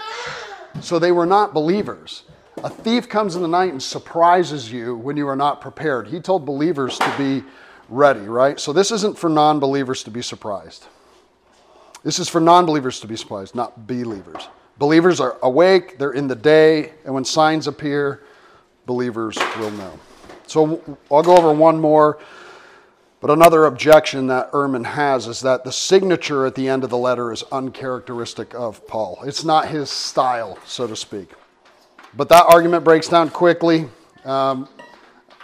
So 0.80 0.98
they 0.98 1.12
were 1.12 1.26
not 1.26 1.54
believers. 1.54 2.22
A 2.62 2.70
thief 2.70 3.08
comes 3.08 3.36
in 3.36 3.42
the 3.42 3.48
night 3.48 3.72
and 3.72 3.82
surprises 3.82 4.70
you 4.70 4.96
when 4.96 5.16
you 5.16 5.28
are 5.28 5.36
not 5.36 5.60
prepared. 5.60 6.08
He 6.08 6.20
told 6.20 6.44
believers 6.44 6.98
to 6.98 7.14
be 7.16 7.44
ready, 7.88 8.20
right? 8.20 8.58
So 8.58 8.72
this 8.72 8.90
isn't 8.90 9.18
for 9.18 9.30
non 9.30 9.60
believers 9.60 10.02
to 10.04 10.10
be 10.10 10.22
surprised. 10.22 10.86
This 12.02 12.18
is 12.18 12.28
for 12.28 12.40
non 12.40 12.66
believers 12.66 13.00
to 13.00 13.06
be 13.06 13.16
surprised, 13.16 13.54
not 13.54 13.86
believers. 13.86 14.48
Believers 14.78 15.18
are 15.20 15.36
awake, 15.42 15.98
they're 15.98 16.12
in 16.12 16.28
the 16.28 16.36
day, 16.36 16.92
and 17.04 17.12
when 17.12 17.24
signs 17.24 17.66
appear, 17.66 18.22
believers 18.86 19.36
will 19.58 19.72
know. 19.72 19.98
So 20.50 20.98
I'll 21.10 21.22
go 21.22 21.36
over 21.36 21.52
one 21.52 21.80
more. 21.80 22.18
But 23.20 23.30
another 23.30 23.64
objection 23.64 24.28
that 24.28 24.52
Ehrman 24.52 24.84
has 24.84 25.26
is 25.26 25.40
that 25.40 25.64
the 25.64 25.72
signature 25.72 26.46
at 26.46 26.54
the 26.54 26.68
end 26.68 26.84
of 26.84 26.90
the 26.90 26.96
letter 26.96 27.32
is 27.32 27.42
uncharacteristic 27.50 28.54
of 28.54 28.86
Paul. 28.86 29.18
It's 29.24 29.44
not 29.44 29.68
his 29.68 29.90
style, 29.90 30.56
so 30.64 30.86
to 30.86 30.94
speak. 30.94 31.32
But 32.16 32.28
that 32.28 32.46
argument 32.46 32.84
breaks 32.84 33.08
down 33.08 33.30
quickly. 33.30 33.88
Um, 34.24 34.68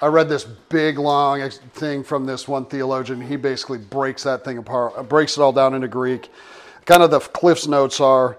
I 0.01 0.07
read 0.07 0.29
this 0.29 0.45
big, 0.45 0.99
long 0.99 1.49
thing 1.51 2.05
from 2.05 2.27
this 2.27 2.47
one 2.47 2.67
theologian. 2.67 3.21
He 3.21 3.37
basically 3.37 3.79
breaks 3.79 4.23
that 4.23 4.45
thing 4.45 4.59
apart, 4.59 5.09
breaks 5.09 5.37
it 5.37 5.41
all 5.41 5.53
down 5.53 5.75
into 5.75 5.89
Greek. 5.89 6.31
Kind 6.85 7.03
of 7.03 7.11
the 7.11 7.21
Cliff's 7.21 7.67
notes 7.67 8.01
are 8.01 8.37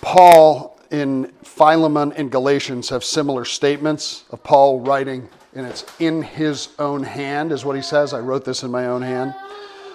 Paul 0.00 0.80
in 0.90 1.32
Philemon 1.42 2.12
and 2.12 2.30
Galatians 2.30 2.88
have 2.88 3.04
similar 3.04 3.44
statements 3.44 4.24
of 4.30 4.42
Paul 4.42 4.80
writing 4.80 5.28
and 5.56 5.66
it's 5.66 5.86
in 5.98 6.20
his 6.20 6.68
own 6.78 7.02
hand, 7.02 7.50
is 7.50 7.64
what 7.64 7.76
he 7.76 7.82
says. 7.82 8.12
I 8.12 8.20
wrote 8.20 8.44
this 8.44 8.62
in 8.62 8.70
my 8.70 8.86
own 8.86 9.00
hand. 9.00 9.34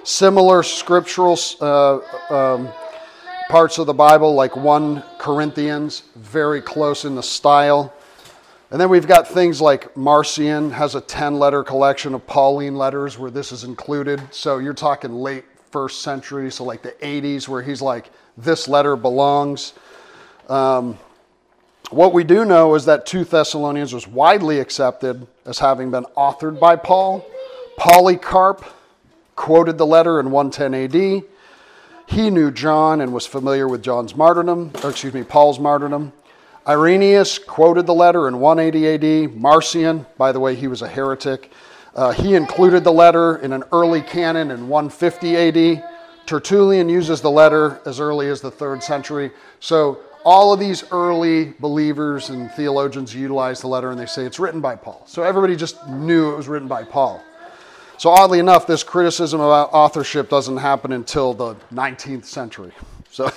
similar 0.03 0.63
scriptural 0.63 1.38
uh, 1.62 2.00
um, 2.32 2.68
parts 3.48 3.77
of 3.77 3.86
the 3.86 3.94
Bible, 3.94 4.34
like 4.34 4.56
1 4.56 5.03
Corinthians, 5.20 6.01
very 6.15 6.62
close 6.62 7.06
in 7.06 7.13
the 7.13 7.22
style. 7.22 7.94
And 8.72 8.82
then 8.82 8.89
we've 8.89 9.06
got 9.06 9.27
things 9.27 9.62
like 9.62 9.96
Marcion 9.96 10.72
has 10.72 10.96
a 10.96 11.01
10 11.01 11.38
letter 11.38 11.63
collection 11.63 12.15
of 12.15 12.25
Pauline 12.25 12.75
letters 12.75 13.20
where 13.20 13.30
this 13.30 13.51
is 13.51 13.63
included. 13.63 14.20
So 14.32 14.58
you're 14.58 14.74
talking 14.74 15.13
late 15.13 15.46
first 15.70 16.01
century, 16.01 16.50
so 16.50 16.63
like 16.63 16.82
the 16.82 16.94
80s, 17.03 17.48
where 17.48 17.62
he's 17.62 17.84
like, 17.84 18.10
this 18.36 18.68
letter 18.68 18.96
belongs. 18.96 19.74
Um, 20.50 20.98
what 21.91 22.13
we 22.13 22.24
do 22.24 22.45
know 22.45 22.75
is 22.75 22.86
that 22.86 23.05
2 23.05 23.25
Thessalonians 23.25 23.93
was 23.93 24.07
widely 24.07 24.60
accepted 24.60 25.27
as 25.45 25.60
having 25.60 25.91
been 25.91 26.05
authored 26.15 26.60
by 26.60 26.75
Paul. 26.77 27.25
Polycarp 27.77 28.63
quoted 29.36 29.77
the 29.77 29.86
letter 29.86 30.19
in 30.19 30.31
110 30.31 30.74
AD. 30.74 31.24
He 32.07 32.29
knew 32.29 32.51
John 32.51 33.01
and 33.01 33.13
was 33.13 33.25
familiar 33.25 33.67
with 33.67 33.83
John's 33.83 34.15
martyrdom, 34.15 34.71
or 34.83 34.89
excuse 34.89 35.13
me, 35.13 35.24
Paul's 35.24 35.60
martyrdom. 35.60 36.13
Irenaeus 36.67 37.39
quoted 37.39 37.86
the 37.86 37.93
letter 37.93 38.27
in 38.27 38.39
180 38.39 39.25
AD. 39.25 39.36
Marcion, 39.36 40.05
by 40.17 40.31
the 40.31 40.39
way, 40.39 40.55
he 40.55 40.67
was 40.67 40.81
a 40.81 40.88
heretic. 40.88 41.51
Uh, 41.95 42.12
he 42.12 42.36
included 42.36 42.83
the 42.83 42.91
letter 42.91 43.38
in 43.38 43.51
an 43.51 43.63
early 43.71 44.01
canon 44.01 44.51
in 44.51 44.67
150 44.69 45.36
AD. 45.36 45.83
Tertullian 46.25 46.88
uses 46.88 47.19
the 47.19 47.31
letter 47.31 47.81
as 47.86 48.00
early 48.00 48.29
as 48.29 48.39
the 48.41 48.51
third 48.51 48.83
century. 48.83 49.31
So 49.60 50.00
all 50.23 50.53
of 50.53 50.59
these 50.59 50.83
early 50.91 51.53
believers 51.59 52.29
and 52.29 52.51
theologians 52.51 53.13
utilize 53.13 53.61
the 53.61 53.67
letter 53.67 53.91
and 53.91 53.99
they 53.99 54.05
say 54.05 54.23
it's 54.23 54.39
written 54.39 54.61
by 54.61 54.75
Paul. 54.75 55.03
So 55.07 55.23
everybody 55.23 55.55
just 55.55 55.87
knew 55.87 56.31
it 56.33 56.37
was 56.37 56.47
written 56.47 56.67
by 56.67 56.83
Paul. 56.83 57.23
So, 57.97 58.09
oddly 58.09 58.39
enough, 58.39 58.65
this 58.65 58.81
criticism 58.81 59.41
about 59.41 59.71
authorship 59.73 60.27
doesn't 60.27 60.57
happen 60.57 60.91
until 60.91 61.35
the 61.35 61.55
19th 61.71 62.25
century. 62.25 62.71
So, 63.11 63.25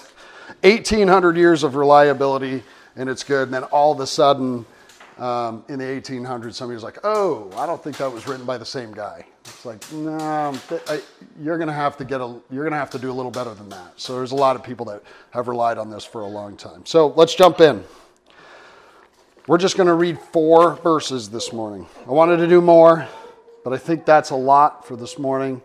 1800 0.62 1.36
years 1.36 1.62
of 1.64 1.74
reliability 1.74 2.62
and 2.96 3.10
it's 3.10 3.24
good. 3.24 3.48
And 3.48 3.54
then 3.54 3.64
all 3.64 3.92
of 3.92 4.00
a 4.00 4.06
sudden, 4.06 4.64
um, 5.18 5.64
in 5.68 5.78
the 5.78 5.84
1800s, 5.84 6.54
somebody 6.54 6.74
was 6.74 6.82
like, 6.82 6.98
oh, 7.04 7.50
I 7.56 7.66
don't 7.66 7.82
think 7.82 7.96
that 7.98 8.12
was 8.12 8.26
written 8.26 8.44
by 8.44 8.58
the 8.58 8.64
same 8.64 8.92
guy. 8.92 9.24
It's 9.44 9.64
like, 9.64 9.92
no, 9.92 10.58
you're 11.40 11.58
going 11.58 11.68
to 11.68 11.74
have 11.74 11.96
to 11.98 12.04
get 12.04 12.20
a, 12.20 12.40
you're 12.50 12.64
to 12.72 12.78
have 12.78 12.90
to 12.90 12.98
do 12.98 13.10
a 13.10 13.14
little 13.14 13.30
better 13.30 13.54
than 13.54 13.68
that. 13.68 13.92
So 13.96 14.16
there's 14.16 14.32
a 14.32 14.36
lot 14.36 14.56
of 14.56 14.62
people 14.62 14.86
that 14.86 15.02
have 15.30 15.48
relied 15.48 15.78
on 15.78 15.90
this 15.90 16.04
for 16.04 16.22
a 16.22 16.26
long 16.26 16.56
time. 16.56 16.84
So 16.86 17.08
let's 17.08 17.34
jump 17.34 17.60
in. 17.60 17.84
We're 19.46 19.58
just 19.58 19.76
to 19.88 19.94
read 19.94 20.18
four 20.18 20.76
verses 20.76 21.28
this 21.28 21.52
morning. 21.52 21.86
I 22.06 22.10
wanted 22.10 22.38
to 22.38 22.48
do 22.48 22.60
more. 22.60 23.06
But 23.64 23.72
I 23.72 23.78
think 23.78 24.04
that's 24.04 24.30
a 24.30 24.36
lot 24.36 24.86
for 24.86 24.94
this 24.94 25.18
morning. 25.18 25.62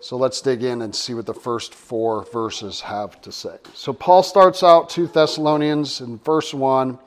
So 0.00 0.16
let's 0.16 0.40
dig 0.40 0.64
in 0.64 0.82
and 0.82 0.96
see 0.96 1.14
what 1.14 1.26
the 1.26 1.34
first 1.34 1.74
four 1.74 2.24
verses 2.24 2.80
have 2.80 3.20
to 3.20 3.30
say. 3.30 3.58
So 3.74 3.92
Paul 3.92 4.22
starts 4.22 4.62
out 4.62 4.88
2 4.88 5.08
Thessalonians 5.08 6.00
in 6.00 6.18
verse 6.18 6.52
1 6.52 6.98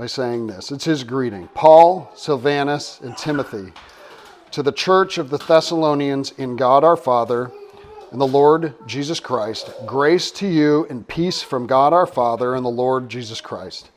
by 0.00 0.06
saying 0.06 0.46
this 0.46 0.72
It's 0.72 0.86
his 0.86 1.04
greeting 1.04 1.48
Paul, 1.48 2.10
Silvanus, 2.14 3.00
and 3.02 3.14
Timothy 3.18 3.70
to 4.50 4.62
the 4.62 4.72
church 4.72 5.18
of 5.18 5.28
the 5.28 5.36
Thessalonians 5.36 6.30
in 6.38 6.56
God 6.56 6.84
our 6.84 6.96
Father 6.96 7.52
and 8.10 8.18
the 8.18 8.26
Lord 8.26 8.72
Jesus 8.86 9.20
Christ. 9.20 9.70
Grace 9.84 10.30
to 10.30 10.46
you 10.46 10.86
and 10.88 11.06
peace 11.06 11.42
from 11.42 11.66
God 11.66 11.92
our 11.92 12.06
Father 12.06 12.54
and 12.54 12.64
the 12.64 12.70
Lord 12.70 13.10
Jesus 13.10 13.42
Christ. 13.42 13.90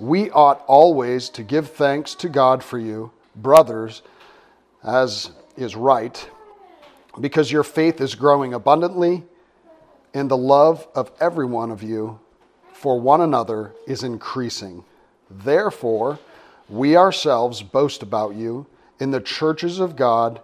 We 0.00 0.30
ought 0.30 0.64
always 0.66 1.28
to 1.30 1.42
give 1.42 1.72
thanks 1.72 2.14
to 2.14 2.30
God 2.30 2.64
for 2.64 2.78
you, 2.78 3.10
brothers 3.36 4.00
as 4.82 5.30
is 5.58 5.76
right, 5.76 6.26
because 7.20 7.52
your 7.52 7.64
faith 7.64 8.00
is 8.00 8.14
growing 8.14 8.54
abundantly, 8.54 9.24
and 10.14 10.30
the 10.30 10.38
love 10.38 10.88
of 10.94 11.12
every 11.20 11.44
one 11.44 11.70
of 11.70 11.82
you 11.82 12.18
for 12.72 12.98
one 12.98 13.20
another 13.20 13.74
is 13.86 14.02
increasing. 14.02 14.84
Therefore, 15.30 16.18
we 16.68 16.96
ourselves 16.96 17.62
boast 17.62 18.02
about 18.02 18.34
you 18.34 18.66
in 19.00 19.10
the 19.10 19.20
churches 19.20 19.78
of 19.78 19.96
God 19.96 20.40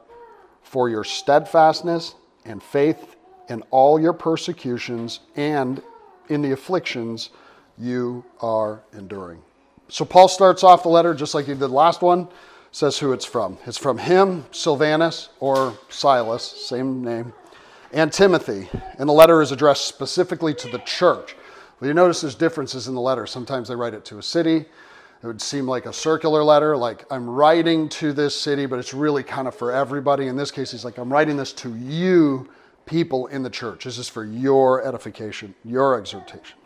for 0.63 0.89
your 0.89 1.05
steadfastness 1.05 2.15
and 2.45 2.63
faith 2.63 3.17
in 3.49 3.63
all 3.71 4.01
your 4.01 4.13
persecutions 4.13 5.21
and 5.37 5.83
in 6.29 6.43
the 6.43 6.53
afflictions 6.53 7.31
you 7.79 8.25
are 8.41 8.81
enduring. 8.93 9.41
So, 9.89 10.05
Paul 10.05 10.29
starts 10.29 10.65
off 10.65 10.83
the 10.83 10.89
letter 10.89 11.15
just 11.15 11.35
like 11.35 11.47
he 11.47 11.55
did 11.55 11.71
last 11.71 12.01
one 12.01 12.29
says 12.75 12.99
who 12.99 13.13
it's 13.13 13.25
from. 13.25 13.57
It's 13.67 13.79
from 13.79 13.99
him, 13.99 14.45
Silvanus, 14.51 15.29
or 15.39 15.79
Silas, 15.89 16.43
same 16.43 17.05
name, 17.05 17.33
and 17.93 18.13
Timothy. 18.13 18.69
And 18.99 19.09
the 19.09 19.13
letter 19.13 19.41
is 19.41 19.53
addressed 19.53 19.87
specifically 19.87 20.55
to 20.55 20.69
the 20.69 20.79
church. 20.79 21.37
Well, 21.81 21.89
you 21.89 21.95
notice 21.95 22.21
there's 22.21 22.35
differences 22.35 22.89
in 22.89 22.95
the 22.95 23.01
letter. 23.01 23.27
Sometimes 23.27 23.69
they 23.69 23.75
write 23.75 23.95
it 23.95 24.05
to 24.07 24.19
a 24.19 24.23
city. 24.23 24.65
It 25.25 25.27
would 25.27 25.41
seem 25.41 25.67
like 25.67 25.87
a 25.87 25.93
circular 25.93 26.45
letter, 26.45 26.77
like 26.77 27.05
I'm 27.11 27.29
writing 27.29 27.89
to 27.91 28.13
this 28.13 28.39
city, 28.39 28.67
but 28.67 28.79
it's 28.79 28.93
really 28.93 29.23
kind 29.23 29.49
of 29.49 29.55
for 29.55 29.73
everybody. 29.73 30.27
In 30.27 30.37
this 30.37 30.51
case, 30.51 30.71
he's 30.71 30.85
like, 30.85 30.99
I'm 30.99 31.11
writing 31.11 31.39
this 31.39 31.53
to 31.55 31.75
you, 31.77 32.49
people 32.85 33.27
in 33.29 33.43
the 33.43 33.49
church. 33.49 33.85
This 33.85 33.97
is 33.97 34.09
for 34.09 34.25
your 34.25 34.87
edification, 34.87 35.55
your 35.65 35.99
exhortation. 35.99 36.59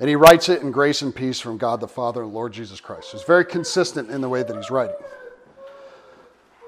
And 0.00 0.08
he 0.08 0.16
writes 0.16 0.48
it 0.48 0.62
in 0.62 0.70
grace 0.70 1.02
and 1.02 1.14
peace 1.14 1.38
from 1.38 1.58
God 1.58 1.80
the 1.80 1.88
Father 1.88 2.22
and 2.22 2.32
Lord 2.32 2.52
Jesus 2.52 2.80
Christ. 2.80 3.12
It's 3.12 3.24
very 3.24 3.44
consistent 3.44 4.10
in 4.10 4.22
the 4.22 4.28
way 4.28 4.42
that 4.42 4.56
he's 4.56 4.70
writing. 4.70 4.96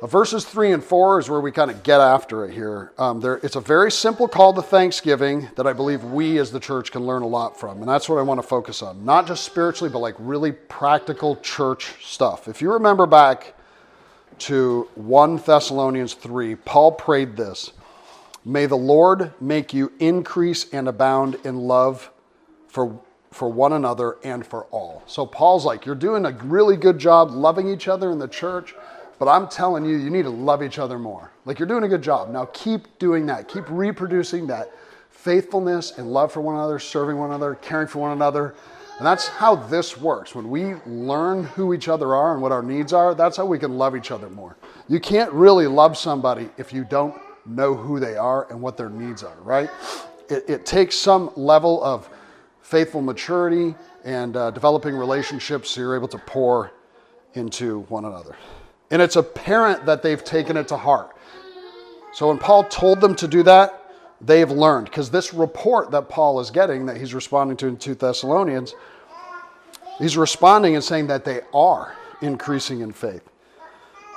Verses 0.08 0.44
3 0.44 0.72
and 0.72 0.84
4 0.84 1.20
is 1.20 1.30
where 1.30 1.40
we 1.40 1.50
kind 1.50 1.70
of 1.70 1.82
get 1.82 1.98
after 1.98 2.44
it 2.44 2.52
here. 2.52 2.92
Um, 2.98 3.20
there, 3.20 3.36
it's 3.42 3.56
a 3.56 3.60
very 3.60 3.90
simple 3.90 4.28
call 4.28 4.52
to 4.52 4.60
thanksgiving 4.60 5.48
that 5.56 5.66
I 5.66 5.72
believe 5.72 6.04
we 6.04 6.38
as 6.38 6.50
the 6.50 6.60
church 6.60 6.92
can 6.92 7.06
learn 7.06 7.22
a 7.22 7.26
lot 7.26 7.58
from. 7.58 7.78
And 7.78 7.88
that's 7.88 8.06
what 8.06 8.18
I 8.18 8.22
want 8.22 8.38
to 8.38 8.46
focus 8.46 8.82
on. 8.82 9.02
Not 9.06 9.26
just 9.26 9.44
spiritually, 9.44 9.90
but 9.90 10.00
like 10.00 10.14
really 10.18 10.52
practical 10.52 11.36
church 11.36 12.04
stuff. 12.04 12.48
If 12.48 12.60
you 12.60 12.72
remember 12.72 13.06
back 13.06 13.54
to 14.40 14.90
1 14.96 15.38
Thessalonians 15.38 16.12
3, 16.12 16.56
Paul 16.56 16.92
prayed 16.92 17.34
this 17.34 17.72
May 18.44 18.66
the 18.66 18.76
Lord 18.76 19.32
make 19.40 19.72
you 19.72 19.90
increase 20.00 20.70
and 20.70 20.86
abound 20.86 21.38
in 21.44 21.56
love 21.56 22.10
for, 22.68 23.00
for 23.30 23.48
one 23.48 23.72
another 23.72 24.18
and 24.22 24.46
for 24.46 24.64
all. 24.64 25.02
So 25.06 25.24
Paul's 25.24 25.64
like, 25.64 25.86
You're 25.86 25.94
doing 25.94 26.26
a 26.26 26.32
really 26.32 26.76
good 26.76 26.98
job 26.98 27.30
loving 27.30 27.68
each 27.68 27.88
other 27.88 28.10
in 28.10 28.18
the 28.18 28.28
church 28.28 28.74
but 29.18 29.28
I'm 29.28 29.48
telling 29.48 29.84
you, 29.84 29.96
you 29.96 30.10
need 30.10 30.22
to 30.22 30.30
love 30.30 30.62
each 30.62 30.78
other 30.78 30.98
more. 30.98 31.30
Like 31.44 31.58
you're 31.58 31.68
doing 31.68 31.84
a 31.84 31.88
good 31.88 32.02
job. 32.02 32.30
Now 32.30 32.46
keep 32.46 32.98
doing 32.98 33.26
that. 33.26 33.48
Keep 33.48 33.64
reproducing 33.68 34.46
that 34.48 34.72
faithfulness 35.10 35.98
and 35.98 36.12
love 36.12 36.32
for 36.32 36.40
one 36.40 36.56
another, 36.56 36.78
serving 36.78 37.16
one 37.16 37.30
another, 37.30 37.54
caring 37.56 37.86
for 37.86 38.00
one 38.00 38.12
another. 38.12 38.54
And 38.98 39.06
that's 39.06 39.26
how 39.26 39.56
this 39.56 39.96
works. 39.96 40.34
When 40.34 40.50
we 40.50 40.74
learn 40.86 41.44
who 41.44 41.74
each 41.74 41.88
other 41.88 42.14
are 42.14 42.34
and 42.34 42.42
what 42.42 42.52
our 42.52 42.62
needs 42.62 42.92
are, 42.92 43.14
that's 43.14 43.36
how 43.36 43.46
we 43.46 43.58
can 43.58 43.76
love 43.76 43.96
each 43.96 44.10
other 44.10 44.28
more. 44.28 44.56
You 44.88 45.00
can't 45.00 45.32
really 45.32 45.66
love 45.66 45.96
somebody 45.96 46.50
if 46.58 46.72
you 46.72 46.84
don't 46.84 47.14
know 47.46 47.74
who 47.74 47.98
they 47.98 48.16
are 48.16 48.50
and 48.50 48.60
what 48.60 48.76
their 48.76 48.90
needs 48.90 49.22
are, 49.24 49.36
right? 49.40 49.70
It, 50.28 50.44
it 50.48 50.66
takes 50.66 50.96
some 50.96 51.30
level 51.36 51.82
of 51.82 52.08
faithful 52.60 53.02
maturity 53.02 53.74
and 54.04 54.36
uh, 54.36 54.50
developing 54.50 54.94
relationships 54.94 55.70
so 55.70 55.80
you're 55.80 55.96
able 55.96 56.08
to 56.08 56.18
pour 56.18 56.70
into 57.34 57.80
one 57.88 58.04
another. 58.04 58.36
And 58.90 59.00
it's 59.00 59.16
apparent 59.16 59.86
that 59.86 60.02
they've 60.02 60.22
taken 60.22 60.56
it 60.56 60.68
to 60.68 60.76
heart. 60.76 61.16
So 62.12 62.28
when 62.28 62.38
Paul 62.38 62.64
told 62.64 63.00
them 63.00 63.14
to 63.16 63.26
do 63.26 63.42
that, 63.42 63.90
they've 64.20 64.50
learned. 64.50 64.86
Because 64.86 65.10
this 65.10 65.34
report 65.34 65.90
that 65.90 66.08
Paul 66.08 66.40
is 66.40 66.50
getting, 66.50 66.86
that 66.86 66.96
he's 66.96 67.14
responding 67.14 67.56
to 67.58 67.66
in 67.66 67.76
2 67.76 67.94
Thessalonians, 67.96 68.74
he's 69.98 70.16
responding 70.16 70.74
and 70.74 70.84
saying 70.84 71.08
that 71.08 71.24
they 71.24 71.40
are 71.52 71.96
increasing 72.22 72.80
in 72.80 72.92
faith. 72.92 73.28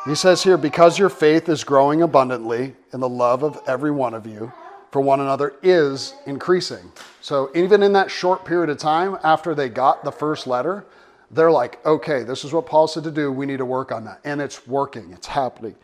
He 0.05 0.15
says 0.15 0.43
here, 0.43 0.57
because 0.57 0.97
your 0.97 1.09
faith 1.09 1.50
is 1.50 1.63
growing 1.63 2.01
abundantly 2.01 2.75
and 2.91 3.01
the 3.01 3.09
love 3.09 3.43
of 3.43 3.59
every 3.67 3.91
one 3.91 4.13
of 4.13 4.25
you 4.25 4.53
for 4.91 5.01
one 5.01 5.19
another 5.19 5.55
is 5.62 6.13
increasing. 6.25 6.91
So 7.19 7.51
even 7.53 7.83
in 7.83 7.91
that 7.93 8.09
short 8.09 8.45
period 8.45 8.69
of 8.69 8.77
time 8.77 9.17
after 9.24 9.53
they 9.53 9.69
got 9.69 10.03
the 10.03 10.12
first 10.12 10.47
letter, 10.47 10.86
they're 11.31 11.51
like, 11.51 11.86
okay, 11.86 12.24
this 12.24 12.43
is 12.43 12.53
what 12.53 12.65
Paul 12.65 12.88
said 12.88 13.03
to 13.03 13.12
do. 13.12 13.31
We 13.31 13.46
need 13.46 13.57
to 13.57 13.65
work 13.65 13.91
on 13.91 14.05
that. 14.05 14.22
And 14.24 14.41
it's 14.41 14.65
working, 14.67 15.12
it's 15.12 15.27
happening. 15.27 15.75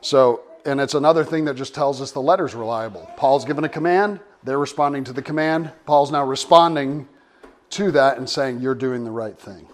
So, 0.00 0.42
and 0.64 0.80
it's 0.80 0.94
another 0.94 1.24
thing 1.24 1.44
that 1.44 1.56
just 1.56 1.74
tells 1.74 2.00
us 2.00 2.12
the 2.12 2.22
letter's 2.22 2.54
reliable. 2.54 3.10
Paul's 3.16 3.44
given 3.44 3.64
a 3.64 3.68
command, 3.68 4.20
they're 4.42 4.58
responding 4.58 5.04
to 5.04 5.12
the 5.12 5.22
command. 5.22 5.72
Paul's 5.84 6.10
now 6.12 6.24
responding 6.24 7.08
to 7.70 7.90
that 7.92 8.18
and 8.18 8.28
saying, 8.28 8.60
You're 8.60 8.74
doing 8.74 9.04
the 9.04 9.10
right 9.10 9.38
thing. 9.38 9.66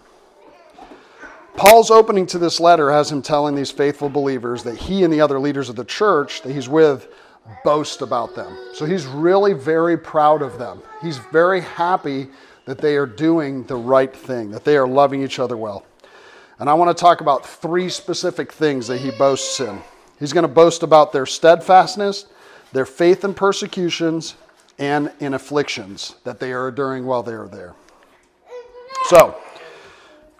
Paul's 1.55 1.91
opening 1.91 2.25
to 2.27 2.39
this 2.39 2.59
letter 2.59 2.91
has 2.91 3.11
him 3.11 3.21
telling 3.21 3.53
these 3.53 3.69
faithful 3.69 4.09
believers 4.09 4.63
that 4.63 4.75
he 4.75 5.03
and 5.03 5.13
the 5.13 5.21
other 5.21 5.39
leaders 5.39 5.69
of 5.69 5.75
the 5.75 5.85
church 5.85 6.41
that 6.41 6.51
he's 6.51 6.67
with 6.67 7.07
boast 7.63 8.01
about 8.01 8.35
them. 8.35 8.57
So 8.73 8.85
he's 8.85 9.05
really 9.05 9.53
very 9.53 9.97
proud 9.97 10.41
of 10.41 10.57
them. 10.57 10.81
He's 11.01 11.17
very 11.17 11.61
happy 11.61 12.29
that 12.65 12.77
they 12.79 12.95
are 12.95 13.05
doing 13.05 13.63
the 13.63 13.75
right 13.75 14.15
thing, 14.15 14.51
that 14.51 14.63
they 14.63 14.77
are 14.77 14.87
loving 14.87 15.23
each 15.23 15.39
other 15.39 15.57
well. 15.57 15.85
And 16.59 16.69
I 16.69 16.73
want 16.75 16.95
to 16.95 17.01
talk 17.01 17.21
about 17.21 17.45
three 17.45 17.89
specific 17.89 18.51
things 18.51 18.87
that 18.87 18.99
he 18.99 19.11
boasts 19.11 19.59
in. 19.59 19.81
He's 20.19 20.33
going 20.33 20.43
to 20.43 20.53
boast 20.53 20.83
about 20.83 21.11
their 21.11 21.25
steadfastness, 21.25 22.25
their 22.71 22.85
faith 22.85 23.23
in 23.23 23.33
persecutions 23.33 24.35
and 24.79 25.11
in 25.19 25.33
afflictions 25.33 26.15
that 26.23 26.39
they 26.39 26.53
are 26.53 26.69
enduring 26.69 27.05
while 27.05 27.23
they 27.23 27.33
are 27.33 27.47
there. 27.47 27.73
So, 29.07 29.35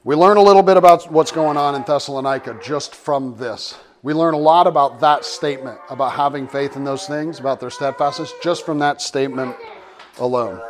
we 0.03 0.15
learn 0.15 0.37
a 0.37 0.41
little 0.41 0.63
bit 0.63 0.77
about 0.77 1.11
what's 1.11 1.31
going 1.31 1.57
on 1.57 1.75
in 1.75 1.83
Thessalonica 1.83 2.59
just 2.63 2.95
from 2.95 3.37
this. 3.37 3.77
We 4.01 4.13
learn 4.13 4.33
a 4.33 4.37
lot 4.37 4.67
about 4.67 4.99
that 4.99 5.23
statement, 5.23 5.79
about 5.89 6.11
having 6.11 6.47
faith 6.47 6.75
in 6.75 6.83
those 6.83 7.07
things, 7.07 7.39
about 7.39 7.59
their 7.59 7.69
steadfastness, 7.69 8.33
just 8.41 8.65
from 8.65 8.79
that 8.79 9.01
statement 9.01 9.55
alone. 10.19 10.61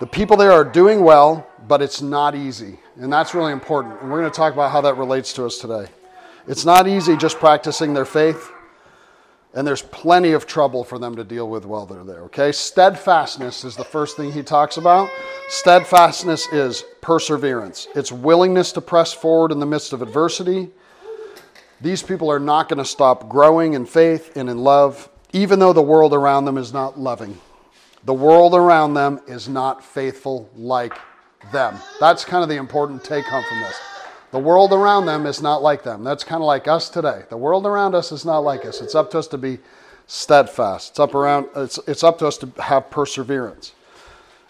The 0.00 0.06
people 0.06 0.36
there 0.36 0.52
are 0.52 0.64
doing 0.64 1.02
well, 1.02 1.46
but 1.66 1.82
it's 1.82 2.00
not 2.00 2.36
easy. 2.36 2.78
And 2.96 3.12
that's 3.12 3.34
really 3.34 3.52
important. 3.52 4.00
And 4.00 4.10
we're 4.10 4.20
going 4.20 4.30
to 4.30 4.36
talk 4.36 4.52
about 4.52 4.70
how 4.70 4.80
that 4.82 4.96
relates 4.96 5.32
to 5.34 5.44
us 5.44 5.58
today. 5.58 5.86
It's 6.46 6.64
not 6.64 6.86
easy 6.86 7.16
just 7.16 7.38
practicing 7.38 7.92
their 7.92 8.04
faith, 8.04 8.50
and 9.54 9.66
there's 9.66 9.82
plenty 9.82 10.32
of 10.32 10.46
trouble 10.46 10.84
for 10.84 10.98
them 10.98 11.16
to 11.16 11.24
deal 11.24 11.48
with 11.50 11.66
while 11.66 11.84
they're 11.84 12.04
there. 12.04 12.22
Okay? 12.22 12.52
Steadfastness 12.52 13.64
is 13.64 13.76
the 13.76 13.84
first 13.84 14.16
thing 14.16 14.32
he 14.32 14.42
talks 14.42 14.76
about. 14.76 15.10
Steadfastness 15.48 16.46
is 16.52 16.84
perseverance, 17.00 17.88
it's 17.94 18.12
willingness 18.12 18.72
to 18.72 18.80
press 18.80 19.12
forward 19.12 19.52
in 19.52 19.58
the 19.58 19.66
midst 19.66 19.92
of 19.92 20.00
adversity. 20.00 20.70
These 21.80 22.02
people 22.02 22.30
are 22.30 22.40
not 22.40 22.68
going 22.68 22.78
to 22.78 22.84
stop 22.84 23.28
growing 23.28 23.74
in 23.74 23.84
faith 23.84 24.36
and 24.36 24.48
in 24.48 24.58
love, 24.58 25.08
even 25.32 25.58
though 25.58 25.72
the 25.72 25.82
world 25.82 26.14
around 26.14 26.44
them 26.44 26.56
is 26.56 26.72
not 26.72 26.98
loving. 26.98 27.38
The 28.08 28.14
world 28.14 28.54
around 28.54 28.94
them 28.94 29.20
is 29.26 29.50
not 29.50 29.84
faithful 29.84 30.48
like 30.56 30.94
them. 31.52 31.76
That's 32.00 32.24
kind 32.24 32.42
of 32.42 32.48
the 32.48 32.56
important 32.56 33.04
take 33.04 33.26
home 33.26 33.44
from 33.46 33.60
this. 33.60 33.78
The 34.30 34.38
world 34.38 34.72
around 34.72 35.04
them 35.04 35.26
is 35.26 35.42
not 35.42 35.60
like 35.60 35.82
them. 35.82 36.04
That's 36.04 36.24
kind 36.24 36.42
of 36.42 36.46
like 36.46 36.66
us 36.66 36.88
today. 36.88 37.24
The 37.28 37.36
world 37.36 37.66
around 37.66 37.94
us 37.94 38.10
is 38.10 38.24
not 38.24 38.38
like 38.38 38.64
us. 38.64 38.80
It's 38.80 38.94
up 38.94 39.10
to 39.10 39.18
us 39.18 39.26
to 39.26 39.36
be 39.36 39.58
steadfast. 40.06 40.92
It's 40.92 40.98
up 40.98 41.14
around 41.14 41.48
it's 41.54 41.78
it's 41.86 42.02
up 42.02 42.18
to 42.20 42.26
us 42.26 42.38
to 42.38 42.50
have 42.62 42.88
perseverance. 42.88 43.74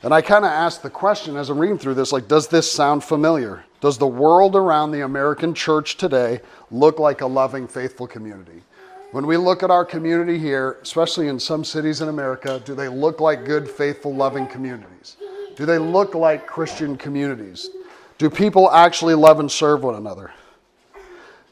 And 0.04 0.14
I 0.14 0.22
kind 0.22 0.44
of 0.44 0.52
asked 0.52 0.84
the 0.84 0.90
question 0.90 1.36
as 1.36 1.50
I'm 1.50 1.58
reading 1.58 1.78
through 1.78 1.94
this 1.94 2.12
like 2.12 2.28
does 2.28 2.46
this 2.46 2.70
sound 2.70 3.02
familiar? 3.02 3.64
Does 3.80 3.98
the 3.98 4.06
world 4.06 4.54
around 4.54 4.92
the 4.92 5.00
American 5.00 5.52
church 5.52 5.96
today 5.96 6.42
look 6.70 7.00
like 7.00 7.22
a 7.22 7.26
loving 7.26 7.66
faithful 7.66 8.06
community? 8.06 8.62
When 9.10 9.26
we 9.26 9.38
look 9.38 9.62
at 9.62 9.70
our 9.70 9.86
community 9.86 10.38
here, 10.38 10.76
especially 10.82 11.28
in 11.28 11.40
some 11.40 11.64
cities 11.64 12.02
in 12.02 12.08
America, 12.08 12.60
do 12.62 12.74
they 12.74 12.88
look 12.88 13.20
like 13.20 13.46
good, 13.46 13.66
faithful, 13.66 14.14
loving 14.14 14.46
communities? 14.46 15.16
Do 15.56 15.64
they 15.64 15.78
look 15.78 16.14
like 16.14 16.46
Christian 16.46 16.94
communities? 16.94 17.70
Do 18.18 18.28
people 18.28 18.70
actually 18.70 19.14
love 19.14 19.40
and 19.40 19.50
serve 19.50 19.82
one 19.82 19.94
another? 19.94 20.30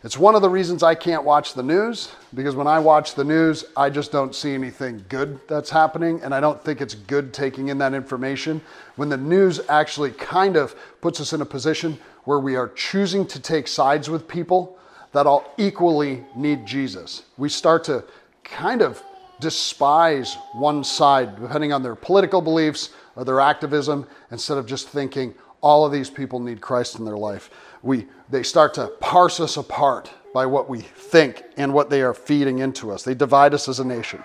It's 0.04 0.18
one 0.18 0.34
of 0.34 0.42
the 0.42 0.50
reasons 0.50 0.82
I 0.82 0.94
can't 0.94 1.24
watch 1.24 1.54
the 1.54 1.62
news 1.62 2.12
because 2.34 2.54
when 2.54 2.66
I 2.66 2.78
watch 2.78 3.14
the 3.14 3.24
news, 3.24 3.64
I 3.74 3.88
just 3.88 4.12
don't 4.12 4.34
see 4.34 4.52
anything 4.52 5.02
good 5.08 5.40
that's 5.48 5.70
happening, 5.70 6.20
and 6.22 6.34
I 6.34 6.40
don't 6.40 6.62
think 6.62 6.82
it's 6.82 6.94
good 6.94 7.32
taking 7.32 7.68
in 7.68 7.78
that 7.78 7.94
information. 7.94 8.60
When 8.96 9.08
the 9.08 9.16
news 9.16 9.60
actually 9.70 10.10
kind 10.10 10.56
of 10.56 10.76
puts 11.00 11.22
us 11.22 11.32
in 11.32 11.40
a 11.40 11.46
position 11.46 11.98
where 12.24 12.38
we 12.38 12.54
are 12.54 12.68
choosing 12.68 13.26
to 13.28 13.40
take 13.40 13.66
sides 13.66 14.10
with 14.10 14.28
people 14.28 14.78
that 15.16 15.26
all 15.26 15.50
equally 15.56 16.22
need 16.34 16.66
Jesus, 16.66 17.22
we 17.38 17.48
start 17.48 17.84
to 17.84 18.04
kind 18.44 18.82
of 18.82 19.02
despise 19.40 20.36
one 20.52 20.84
side 20.84 21.40
depending 21.40 21.72
on 21.72 21.82
their 21.82 21.94
political 21.94 22.42
beliefs 22.42 22.90
or 23.14 23.24
their 23.24 23.40
activism 23.40 24.06
instead 24.30 24.58
of 24.58 24.66
just 24.66 24.88
thinking, 24.90 25.34
all 25.62 25.86
of 25.86 25.90
these 25.90 26.10
people 26.10 26.38
need 26.38 26.60
Christ 26.60 26.98
in 26.98 27.06
their 27.06 27.16
life. 27.16 27.48
We, 27.82 28.06
they 28.28 28.42
start 28.42 28.74
to 28.74 28.88
parse 29.00 29.40
us 29.40 29.56
apart 29.56 30.12
by 30.34 30.44
what 30.44 30.68
we 30.68 30.80
think 30.80 31.42
and 31.56 31.72
what 31.72 31.88
they 31.88 32.02
are 32.02 32.12
feeding 32.12 32.58
into 32.58 32.92
us. 32.92 33.02
They 33.02 33.14
divide 33.14 33.54
us 33.54 33.70
as 33.70 33.80
a 33.80 33.84
nation. 33.86 34.22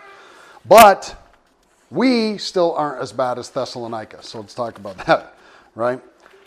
But 0.66 1.16
we 1.90 2.38
still 2.38 2.76
aren't 2.76 3.02
as 3.02 3.14
bad 3.14 3.40
as 3.40 3.50
Thessalonica. 3.50 4.24
So 4.24 4.42
let's 4.42 4.54
talk 4.54 4.78
about 4.78 4.98
that, 5.06 5.36
right? 5.74 6.02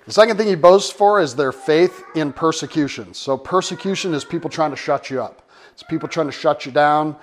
The 0.06 0.12
second 0.12 0.36
thing 0.36 0.48
he 0.48 0.54
boasts 0.54 0.92
for 0.92 1.20
is 1.20 1.34
their 1.34 1.52
faith 1.52 2.02
in 2.14 2.32
persecution. 2.32 3.14
So 3.14 3.38
persecution 3.38 4.12
is 4.12 4.24
people 4.24 4.50
trying 4.50 4.70
to 4.70 4.76
shut 4.76 5.10
you 5.10 5.22
up. 5.22 5.48
It's 5.72 5.82
people 5.82 6.08
trying 6.08 6.26
to 6.26 6.32
shut 6.32 6.66
you 6.66 6.72
down, 6.72 7.16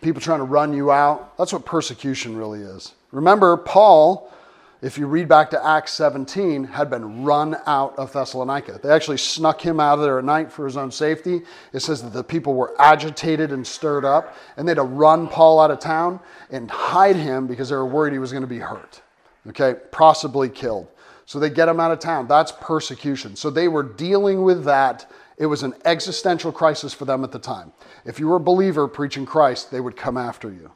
people 0.00 0.22
trying 0.22 0.38
to 0.38 0.44
run 0.44 0.72
you 0.72 0.90
out. 0.90 1.36
That's 1.36 1.52
what 1.52 1.64
persecution 1.64 2.36
really 2.36 2.60
is. 2.60 2.94
Remember, 3.10 3.56
Paul 3.56 4.32
if 4.80 4.96
you 4.96 5.08
read 5.08 5.26
back 5.26 5.50
to 5.50 5.66
Acts 5.66 5.92
17, 5.94 6.62
had 6.62 6.88
been 6.88 7.24
run 7.24 7.56
out 7.66 7.98
of 7.98 8.12
Thessalonica. 8.12 8.78
They 8.80 8.90
actually 8.90 9.18
snuck 9.18 9.60
him 9.60 9.80
out 9.80 9.94
of 9.94 10.04
there 10.04 10.20
at 10.20 10.24
night 10.24 10.52
for 10.52 10.64
his 10.66 10.76
own 10.76 10.92
safety. 10.92 11.42
It 11.72 11.80
says 11.80 12.00
that 12.02 12.12
the 12.12 12.22
people 12.22 12.54
were 12.54 12.80
agitated 12.80 13.50
and 13.50 13.66
stirred 13.66 14.04
up, 14.04 14.36
and 14.56 14.68
they 14.68 14.70
had 14.70 14.76
to 14.76 14.84
run 14.84 15.26
Paul 15.26 15.58
out 15.58 15.72
of 15.72 15.80
town 15.80 16.20
and 16.50 16.70
hide 16.70 17.16
him 17.16 17.48
because 17.48 17.70
they 17.70 17.76
were 17.76 17.86
worried 17.86 18.12
he 18.12 18.20
was 18.20 18.30
going 18.30 18.42
to 18.42 18.46
be 18.46 18.60
hurt, 18.60 19.02
okay, 19.48 19.74
possibly 19.90 20.48
killed. 20.48 20.86
So 21.28 21.38
they 21.38 21.50
get 21.50 21.68
him 21.68 21.78
out 21.78 21.90
of 21.90 21.98
town. 21.98 22.26
That's 22.26 22.52
persecution. 22.52 23.36
So 23.36 23.50
they 23.50 23.68
were 23.68 23.82
dealing 23.82 24.44
with 24.44 24.64
that. 24.64 25.12
It 25.36 25.44
was 25.44 25.62
an 25.62 25.74
existential 25.84 26.50
crisis 26.50 26.94
for 26.94 27.04
them 27.04 27.22
at 27.22 27.32
the 27.32 27.38
time. 27.38 27.74
If 28.06 28.18
you 28.18 28.28
were 28.28 28.36
a 28.36 28.40
believer 28.40 28.88
preaching 28.88 29.26
Christ, 29.26 29.70
they 29.70 29.78
would 29.78 29.94
come 29.94 30.16
after 30.16 30.50
you. 30.50 30.70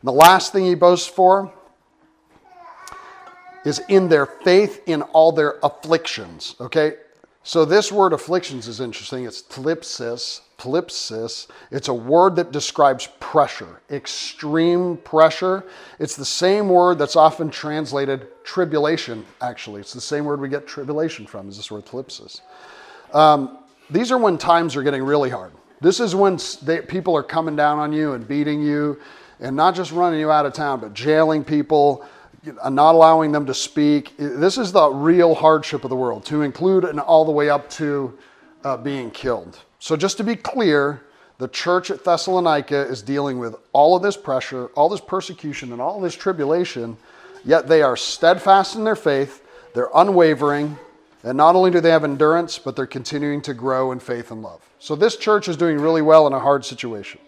And 0.00 0.04
the 0.04 0.12
last 0.12 0.54
thing 0.54 0.64
he 0.64 0.74
boasts 0.74 1.06
for 1.06 1.52
is 3.66 3.78
in 3.90 4.08
their 4.08 4.24
faith 4.24 4.80
in 4.86 5.02
all 5.02 5.32
their 5.32 5.58
afflictions. 5.62 6.56
Okay? 6.62 6.94
So 7.46 7.66
this 7.66 7.92
word 7.92 8.14
afflictions 8.14 8.68
is 8.68 8.80
interesting. 8.80 9.26
It's 9.26 9.42
thlipsis. 9.42 10.40
Thlipsis. 10.58 11.46
It's 11.70 11.88
a 11.88 11.94
word 11.94 12.36
that 12.36 12.52
describes 12.52 13.08
pressure, 13.20 13.80
extreme 13.90 14.96
pressure. 14.96 15.64
It's 15.98 16.16
the 16.16 16.24
same 16.24 16.70
word 16.70 16.98
that's 16.98 17.16
often 17.16 17.50
translated 17.50 18.28
tribulation, 18.44 19.26
actually. 19.42 19.82
It's 19.82 19.92
the 19.92 20.00
same 20.00 20.24
word 20.24 20.40
we 20.40 20.48
get 20.48 20.66
tribulation 20.66 21.26
from, 21.26 21.50
is 21.50 21.58
this 21.58 21.70
word 21.70 21.84
thlipsis. 21.84 22.40
Um, 23.12 23.58
these 23.90 24.10
are 24.10 24.18
when 24.18 24.38
times 24.38 24.74
are 24.74 24.82
getting 24.82 25.02
really 25.02 25.28
hard. 25.28 25.52
This 25.82 26.00
is 26.00 26.14
when 26.14 26.38
they, 26.62 26.80
people 26.80 27.14
are 27.14 27.22
coming 27.22 27.56
down 27.56 27.78
on 27.78 27.92
you 27.92 28.14
and 28.14 28.26
beating 28.26 28.62
you 28.62 28.98
and 29.40 29.54
not 29.54 29.74
just 29.74 29.92
running 29.92 30.18
you 30.18 30.30
out 30.30 30.46
of 30.46 30.54
town, 30.54 30.80
but 30.80 30.94
jailing 30.94 31.44
people 31.44 32.06
not 32.46 32.94
allowing 32.94 33.32
them 33.32 33.46
to 33.46 33.54
speak. 33.54 34.16
This 34.16 34.58
is 34.58 34.72
the 34.72 34.88
real 34.88 35.34
hardship 35.34 35.84
of 35.84 35.90
the 35.90 35.96
world, 35.96 36.24
to 36.26 36.42
include 36.42 36.84
and 36.84 37.00
all 37.00 37.24
the 37.24 37.32
way 37.32 37.48
up 37.48 37.68
to 37.70 38.16
uh, 38.64 38.76
being 38.76 39.10
killed. 39.10 39.58
So, 39.78 39.96
just 39.96 40.16
to 40.16 40.24
be 40.24 40.36
clear, 40.36 41.02
the 41.38 41.48
church 41.48 41.90
at 41.90 42.04
Thessalonica 42.04 42.86
is 42.86 43.02
dealing 43.02 43.38
with 43.38 43.56
all 43.72 43.96
of 43.96 44.02
this 44.02 44.16
pressure, 44.16 44.66
all 44.68 44.88
this 44.88 45.00
persecution, 45.00 45.72
and 45.72 45.80
all 45.80 46.00
this 46.00 46.14
tribulation, 46.14 46.96
yet 47.44 47.68
they 47.68 47.82
are 47.82 47.96
steadfast 47.96 48.76
in 48.76 48.84
their 48.84 48.96
faith, 48.96 49.46
they're 49.74 49.90
unwavering, 49.94 50.78
and 51.22 51.36
not 51.36 51.56
only 51.56 51.70
do 51.70 51.80
they 51.80 51.90
have 51.90 52.04
endurance, 52.04 52.58
but 52.58 52.76
they're 52.76 52.86
continuing 52.86 53.42
to 53.42 53.54
grow 53.54 53.92
in 53.92 53.98
faith 53.98 54.30
and 54.30 54.42
love. 54.42 54.62
So, 54.78 54.94
this 54.94 55.16
church 55.16 55.48
is 55.48 55.56
doing 55.56 55.78
really 55.78 56.02
well 56.02 56.26
in 56.26 56.32
a 56.32 56.40
hard 56.40 56.64
situation. 56.64 57.20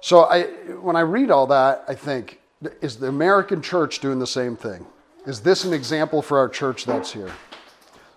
So, 0.00 0.24
I, 0.24 0.44
when 0.80 0.96
I 0.96 1.00
read 1.00 1.30
all 1.30 1.46
that, 1.48 1.84
I 1.86 1.94
think, 1.94 2.37
is 2.80 2.96
the 2.96 3.08
American 3.08 3.62
church 3.62 4.00
doing 4.00 4.18
the 4.18 4.26
same 4.26 4.56
thing? 4.56 4.86
Is 5.26 5.40
this 5.40 5.64
an 5.64 5.72
example 5.72 6.22
for 6.22 6.38
our 6.38 6.48
church 6.48 6.84
that's 6.84 7.12
here? 7.12 7.32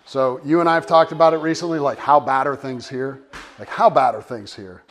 So, 0.04 0.40
you 0.44 0.60
and 0.60 0.68
I 0.68 0.74
have 0.74 0.86
talked 0.86 1.12
about 1.12 1.32
it 1.32 1.38
recently 1.38 1.78
like, 1.78 1.98
how 1.98 2.18
bad 2.18 2.46
are 2.46 2.56
things 2.56 2.88
here? 2.88 3.22
Like, 3.58 3.68
how 3.68 3.88
bad 3.88 4.14
are 4.14 4.22
things 4.22 4.54
here? 4.54 4.82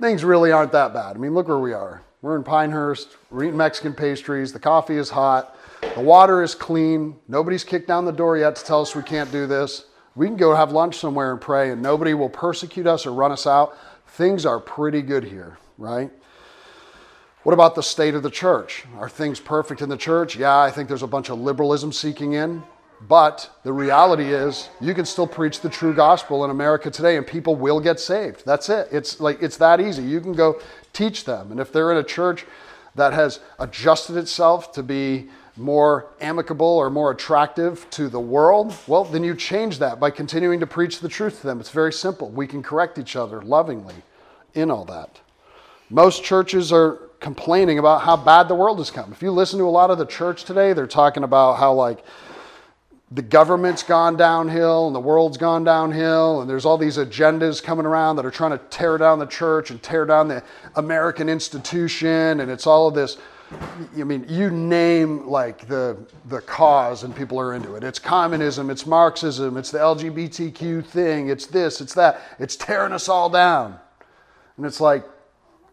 Things 0.00 0.24
really 0.24 0.50
aren't 0.50 0.72
that 0.72 0.92
bad. 0.92 1.16
I 1.16 1.18
mean, 1.18 1.34
look 1.34 1.48
where 1.48 1.58
we 1.58 1.72
are. 1.72 2.02
We're 2.20 2.36
in 2.36 2.42
Pinehurst, 2.42 3.16
we're 3.30 3.44
eating 3.44 3.56
Mexican 3.56 3.92
pastries, 3.92 4.52
the 4.52 4.58
coffee 4.58 4.96
is 4.96 5.10
hot, 5.10 5.56
the 5.94 6.00
water 6.00 6.42
is 6.42 6.54
clean, 6.54 7.16
nobody's 7.28 7.64
kicked 7.64 7.86
down 7.86 8.06
the 8.06 8.12
door 8.12 8.38
yet 8.38 8.56
to 8.56 8.64
tell 8.64 8.80
us 8.80 8.96
we 8.96 9.02
can't 9.02 9.30
do 9.30 9.46
this. 9.46 9.84
We 10.14 10.26
can 10.26 10.36
go 10.36 10.54
have 10.54 10.72
lunch 10.72 10.96
somewhere 10.96 11.32
and 11.32 11.40
pray, 11.40 11.70
and 11.70 11.82
nobody 11.82 12.14
will 12.14 12.30
persecute 12.30 12.86
us 12.86 13.04
or 13.04 13.12
run 13.12 13.30
us 13.30 13.46
out. 13.46 13.76
Things 14.06 14.46
are 14.46 14.58
pretty 14.58 15.02
good 15.02 15.24
here, 15.24 15.58
right? 15.76 16.10
What 17.44 17.52
about 17.52 17.74
the 17.74 17.82
state 17.82 18.14
of 18.14 18.22
the 18.22 18.30
church? 18.30 18.86
Are 18.96 19.08
things 19.08 19.38
perfect 19.38 19.82
in 19.82 19.90
the 19.90 19.98
church? 19.98 20.34
Yeah, 20.34 20.58
I 20.58 20.70
think 20.70 20.88
there's 20.88 21.02
a 21.02 21.06
bunch 21.06 21.28
of 21.28 21.38
liberalism 21.38 21.92
seeking 21.92 22.32
in. 22.32 22.62
But 23.06 23.50
the 23.64 23.72
reality 23.72 24.32
is, 24.32 24.70
you 24.80 24.94
can 24.94 25.04
still 25.04 25.26
preach 25.26 25.60
the 25.60 25.68
true 25.68 25.92
gospel 25.92 26.46
in 26.46 26.50
America 26.50 26.90
today 26.90 27.18
and 27.18 27.26
people 27.26 27.54
will 27.54 27.80
get 27.80 28.00
saved. 28.00 28.46
That's 28.46 28.70
it. 28.70 28.88
It's 28.90 29.20
like 29.20 29.42
it's 29.42 29.58
that 29.58 29.78
easy. 29.78 30.02
You 30.02 30.22
can 30.22 30.32
go 30.32 30.58
teach 30.94 31.24
them. 31.24 31.50
And 31.50 31.60
if 31.60 31.70
they're 31.70 31.92
in 31.92 31.98
a 31.98 32.04
church 32.04 32.46
that 32.94 33.12
has 33.12 33.40
adjusted 33.58 34.16
itself 34.16 34.72
to 34.72 34.82
be 34.82 35.28
more 35.58 36.06
amicable 36.22 36.66
or 36.66 36.88
more 36.88 37.10
attractive 37.10 37.86
to 37.90 38.08
the 38.08 38.20
world, 38.20 38.74
well, 38.86 39.04
then 39.04 39.22
you 39.22 39.34
change 39.34 39.80
that 39.80 40.00
by 40.00 40.10
continuing 40.10 40.60
to 40.60 40.66
preach 40.66 41.00
the 41.00 41.10
truth 41.10 41.42
to 41.42 41.46
them. 41.46 41.60
It's 41.60 41.70
very 41.70 41.92
simple. 41.92 42.30
We 42.30 42.46
can 42.46 42.62
correct 42.62 42.98
each 42.98 43.16
other 43.16 43.42
lovingly 43.42 43.96
in 44.54 44.70
all 44.70 44.86
that. 44.86 45.20
Most 45.90 46.24
churches 46.24 46.72
are 46.72 47.10
complaining 47.24 47.78
about 47.78 48.02
how 48.02 48.18
bad 48.18 48.48
the 48.48 48.54
world 48.54 48.76
has 48.76 48.90
come. 48.90 49.10
If 49.10 49.22
you 49.22 49.30
listen 49.30 49.58
to 49.58 49.64
a 49.64 49.70
lot 49.70 49.90
of 49.90 49.96
the 49.96 50.04
church 50.04 50.44
today, 50.44 50.74
they're 50.74 50.86
talking 50.86 51.22
about 51.22 51.54
how 51.54 51.72
like 51.72 52.04
the 53.10 53.22
government's 53.22 53.82
gone 53.82 54.18
downhill 54.18 54.86
and 54.88 54.94
the 54.94 55.00
world's 55.00 55.38
gone 55.38 55.64
downhill 55.64 56.42
and 56.42 56.50
there's 56.50 56.66
all 56.66 56.76
these 56.76 56.98
agendas 56.98 57.62
coming 57.62 57.86
around 57.86 58.16
that 58.16 58.26
are 58.26 58.30
trying 58.30 58.50
to 58.50 58.58
tear 58.68 58.98
down 58.98 59.18
the 59.18 59.26
church 59.26 59.70
and 59.70 59.82
tear 59.82 60.04
down 60.04 60.28
the 60.28 60.44
American 60.76 61.30
institution 61.30 62.40
and 62.40 62.50
it's 62.50 62.66
all 62.66 62.88
of 62.88 62.94
this 62.94 63.16
I 63.98 64.04
mean 64.04 64.26
you 64.28 64.50
name 64.50 65.26
like 65.26 65.66
the 65.66 65.96
the 66.26 66.42
cause 66.42 67.04
and 67.04 67.16
people 67.16 67.40
are 67.40 67.54
into 67.54 67.74
it. 67.74 67.84
It's 67.84 67.98
communism, 67.98 68.68
it's 68.68 68.84
Marxism, 68.84 69.56
it's 69.56 69.70
the 69.70 69.78
LGBTQ 69.78 70.84
thing, 70.84 71.28
it's 71.28 71.46
this, 71.46 71.80
it's 71.80 71.94
that. 71.94 72.20
It's 72.38 72.54
tearing 72.54 72.92
us 72.92 73.08
all 73.08 73.30
down. 73.30 73.78
And 74.58 74.66
it's 74.66 74.80
like 74.80 75.04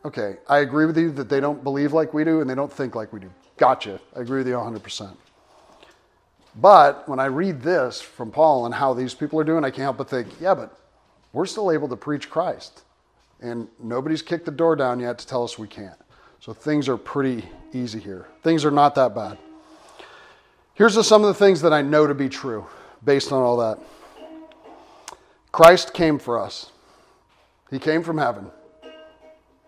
okay, 0.05 0.37
I 0.47 0.59
agree 0.59 0.85
with 0.85 0.97
you 0.97 1.11
that 1.11 1.29
they 1.29 1.39
don't 1.39 1.63
believe 1.63 1.93
like 1.93 2.13
we 2.13 2.23
do 2.23 2.41
and 2.41 2.49
they 2.49 2.55
don't 2.55 2.71
think 2.71 2.95
like 2.95 3.13
we 3.13 3.19
do. 3.19 3.31
Gotcha. 3.57 3.99
I 4.15 4.21
agree 4.21 4.39
with 4.39 4.47
you 4.47 4.55
100%. 4.55 5.15
But 6.55 7.07
when 7.07 7.19
I 7.19 7.25
read 7.25 7.61
this 7.61 8.01
from 8.01 8.31
Paul 8.31 8.65
and 8.65 8.75
how 8.75 8.93
these 8.93 9.13
people 9.13 9.39
are 9.39 9.43
doing, 9.43 9.63
I 9.63 9.69
can't 9.69 9.83
help 9.83 9.97
but 9.97 10.09
think, 10.09 10.27
yeah, 10.39 10.53
but 10.53 10.77
we're 11.31 11.45
still 11.45 11.71
able 11.71 11.87
to 11.89 11.95
preach 11.95 12.29
Christ. 12.29 12.81
And 13.41 13.67
nobody's 13.81 14.21
kicked 14.21 14.45
the 14.45 14.51
door 14.51 14.75
down 14.75 14.99
yet 14.99 15.17
to 15.19 15.27
tell 15.27 15.43
us 15.43 15.57
we 15.57 15.67
can't. 15.67 15.97
So 16.39 16.53
things 16.53 16.89
are 16.89 16.97
pretty 16.97 17.47
easy 17.73 17.99
here. 17.99 18.27
Things 18.43 18.65
are 18.65 18.71
not 18.71 18.95
that 18.95 19.15
bad. 19.15 19.37
Here's 20.73 21.05
some 21.05 21.21
of 21.21 21.27
the 21.27 21.33
things 21.33 21.61
that 21.61 21.73
I 21.73 21.81
know 21.81 22.07
to 22.07 22.15
be 22.15 22.27
true 22.27 22.65
based 23.03 23.31
on 23.31 23.41
all 23.41 23.57
that. 23.57 23.79
Christ 25.51 25.93
came 25.93 26.17
for 26.17 26.39
us. 26.39 26.71
He 27.69 27.79
came 27.79 28.03
from 28.03 28.17
heaven. 28.17 28.49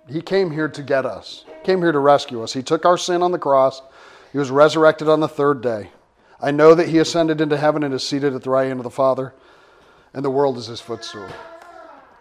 He 0.09 0.21
came 0.21 0.51
here 0.51 0.67
to 0.67 0.83
get 0.83 1.05
us, 1.05 1.45
came 1.63 1.79
here 1.79 1.91
to 1.91 1.99
rescue 1.99 2.43
us. 2.43 2.53
He 2.53 2.63
took 2.63 2.85
our 2.85 2.97
sin 2.97 3.21
on 3.21 3.31
the 3.31 3.39
cross. 3.39 3.81
He 4.31 4.37
was 4.37 4.51
resurrected 4.51 5.07
on 5.07 5.21
the 5.21 5.27
third 5.27 5.61
day. 5.61 5.91
I 6.41 6.51
know 6.51 6.75
that 6.75 6.89
he 6.89 6.97
ascended 6.99 7.39
into 7.39 7.55
heaven 7.55 7.83
and 7.83 7.93
is 7.93 8.05
seated 8.05 8.33
at 8.33 8.43
the 8.43 8.49
right 8.49 8.67
hand 8.67 8.79
of 8.79 8.83
the 8.83 8.89
Father, 8.89 9.33
and 10.13 10.25
the 10.25 10.29
world 10.29 10.57
is 10.57 10.67
his 10.67 10.81
footstool. 10.81 11.29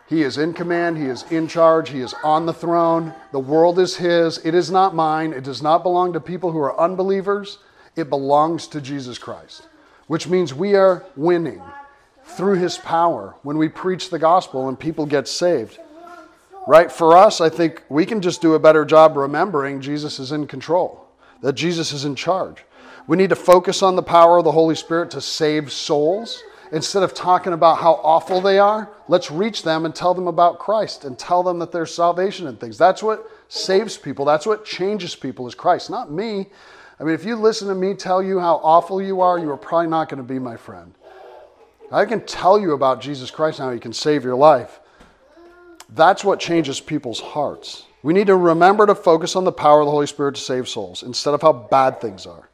He 0.09 0.23
is 0.23 0.39
in 0.39 0.53
command, 0.53 0.99
he 0.99 1.07
is 1.07 1.25
in 1.31 1.49
charge, 1.49 1.89
he 1.89 2.01
is 2.01 2.15
on 2.23 2.47
the 2.47 2.53
throne. 2.53 3.15
The 3.33 3.41
world 3.41 3.79
is 3.79 3.97
his. 3.97 4.39
It 4.45 4.55
is 4.55 4.71
not 4.71 4.95
mine. 4.95 5.33
It 5.33 5.43
does 5.43 5.63
not 5.63 5.83
belong 5.83 6.13
to 6.13 6.21
people 6.21 6.53
who 6.53 6.59
are 6.59 6.79
unbelievers. 6.79 7.59
It 7.97 8.11
belongs 8.11 8.67
to 8.69 8.81
Jesus 8.81 9.19
Christ, 9.19 9.69
which 10.07 10.29
means 10.29 10.53
we 10.53 10.75
are 10.75 11.05
winning 11.17 11.63
through 12.25 12.59
his 12.59 12.79
power 12.79 13.35
when 13.43 13.59
we 13.59 13.69
preach 13.69 14.11
the 14.11 14.19
gospel 14.19 14.69
and 14.69 14.79
people 14.79 15.07
get 15.07 15.27
saved. 15.27 15.79
Right? 16.67 16.91
For 16.93 17.17
us, 17.17 17.41
I 17.41 17.49
think 17.49 17.83
we 17.89 18.07
can 18.07 18.21
just 18.21 18.41
do 18.41 18.55
a 18.55 18.59
better 18.59 18.85
job 18.85 19.17
remembering 19.17 19.81
Jesus 19.81 20.19
is 20.19 20.33
in 20.33 20.47
control, 20.47 21.07
that 21.41 21.55
Jesus 21.55 21.93
is 21.93 22.05
in 22.05 22.15
charge. 22.15 22.65
We 23.07 23.17
need 23.17 23.31
to 23.31 23.37
focus 23.37 23.83
on 23.83 23.97
the 23.97 24.03
power 24.03 24.39
of 24.39 24.45
the 24.45 24.53
Holy 24.53 24.77
Spirit 24.77 25.11
to 25.13 25.21
save 25.21 25.73
souls. 25.73 26.43
Instead 26.71 27.03
of 27.03 27.13
talking 27.13 27.53
about 27.53 27.79
how 27.79 28.01
awful 28.03 28.41
they 28.41 28.59
are, 28.59 28.91
let's 29.07 29.31
reach 29.31 29.63
them 29.63 29.85
and 29.85 29.95
tell 29.95 30.15
them 30.15 30.27
about 30.27 30.59
Christ 30.59 31.05
and 31.05 31.19
tell 31.19 31.43
them 31.43 31.59
that 31.59 31.71
there's 31.71 31.95
salvation 31.95 32.47
and 32.47 32.59
things. 32.59 32.79
That's 32.79 33.03
what 33.03 33.29
saves 33.49 33.99
people. 33.99 34.25
That's 34.25 34.47
what 34.47 34.65
changes 34.65 35.15
people 35.15 35.47
is 35.47 35.55
Christ, 35.55 35.91
not 35.91 36.11
me. 36.11 36.49
I 36.99 37.05
mean, 37.05 37.15
if 37.15 37.27
you 37.27 37.37
listen 37.37 37.69
to 37.69 37.75
me 37.75 37.93
tell 37.93 38.23
you 38.23 38.39
how 38.39 38.55
awful 38.63 39.03
you 39.03 39.21
are, 39.21 39.39
you 39.39 39.51
are 39.51 39.57
probably 39.59 39.89
not 39.89 40.09
going 40.09 40.23
to 40.23 40.27
be 40.27 40.39
my 40.39 40.57
friend. 40.57 40.95
I 41.91 42.07
can 42.07 42.25
tell 42.25 42.59
you 42.59 42.73
about 42.73 43.03
Jesus 43.03 43.31
Christ 43.31 43.59
and 43.59 43.67
how 43.67 43.75
he 43.75 43.81
can 43.81 43.93
save 43.93 44.25
your 44.25 44.37
life. 44.37 44.81
That's 45.95 46.25
what 46.25 46.41
changes 46.41 46.81
people's 46.81 47.21
hearts. 47.21 47.85
We 48.03 48.15
need 48.15 48.27
to 48.29 48.37
remember 48.37 48.87
to 48.87 48.95
focus 48.95 49.37
on 49.37 49.45
the 49.45 49.53
power 49.53 49.81
of 49.81 49.87
the 49.87 49.91
Holy 49.91 50.07
Spirit 50.07 50.35
to 50.37 50.41
save 50.41 50.69
souls 50.69 51.03
instead 51.03 51.35
of 51.35 51.43
how 51.43 51.53
bad 51.53 52.01
things 52.01 52.27
are. 52.27 52.49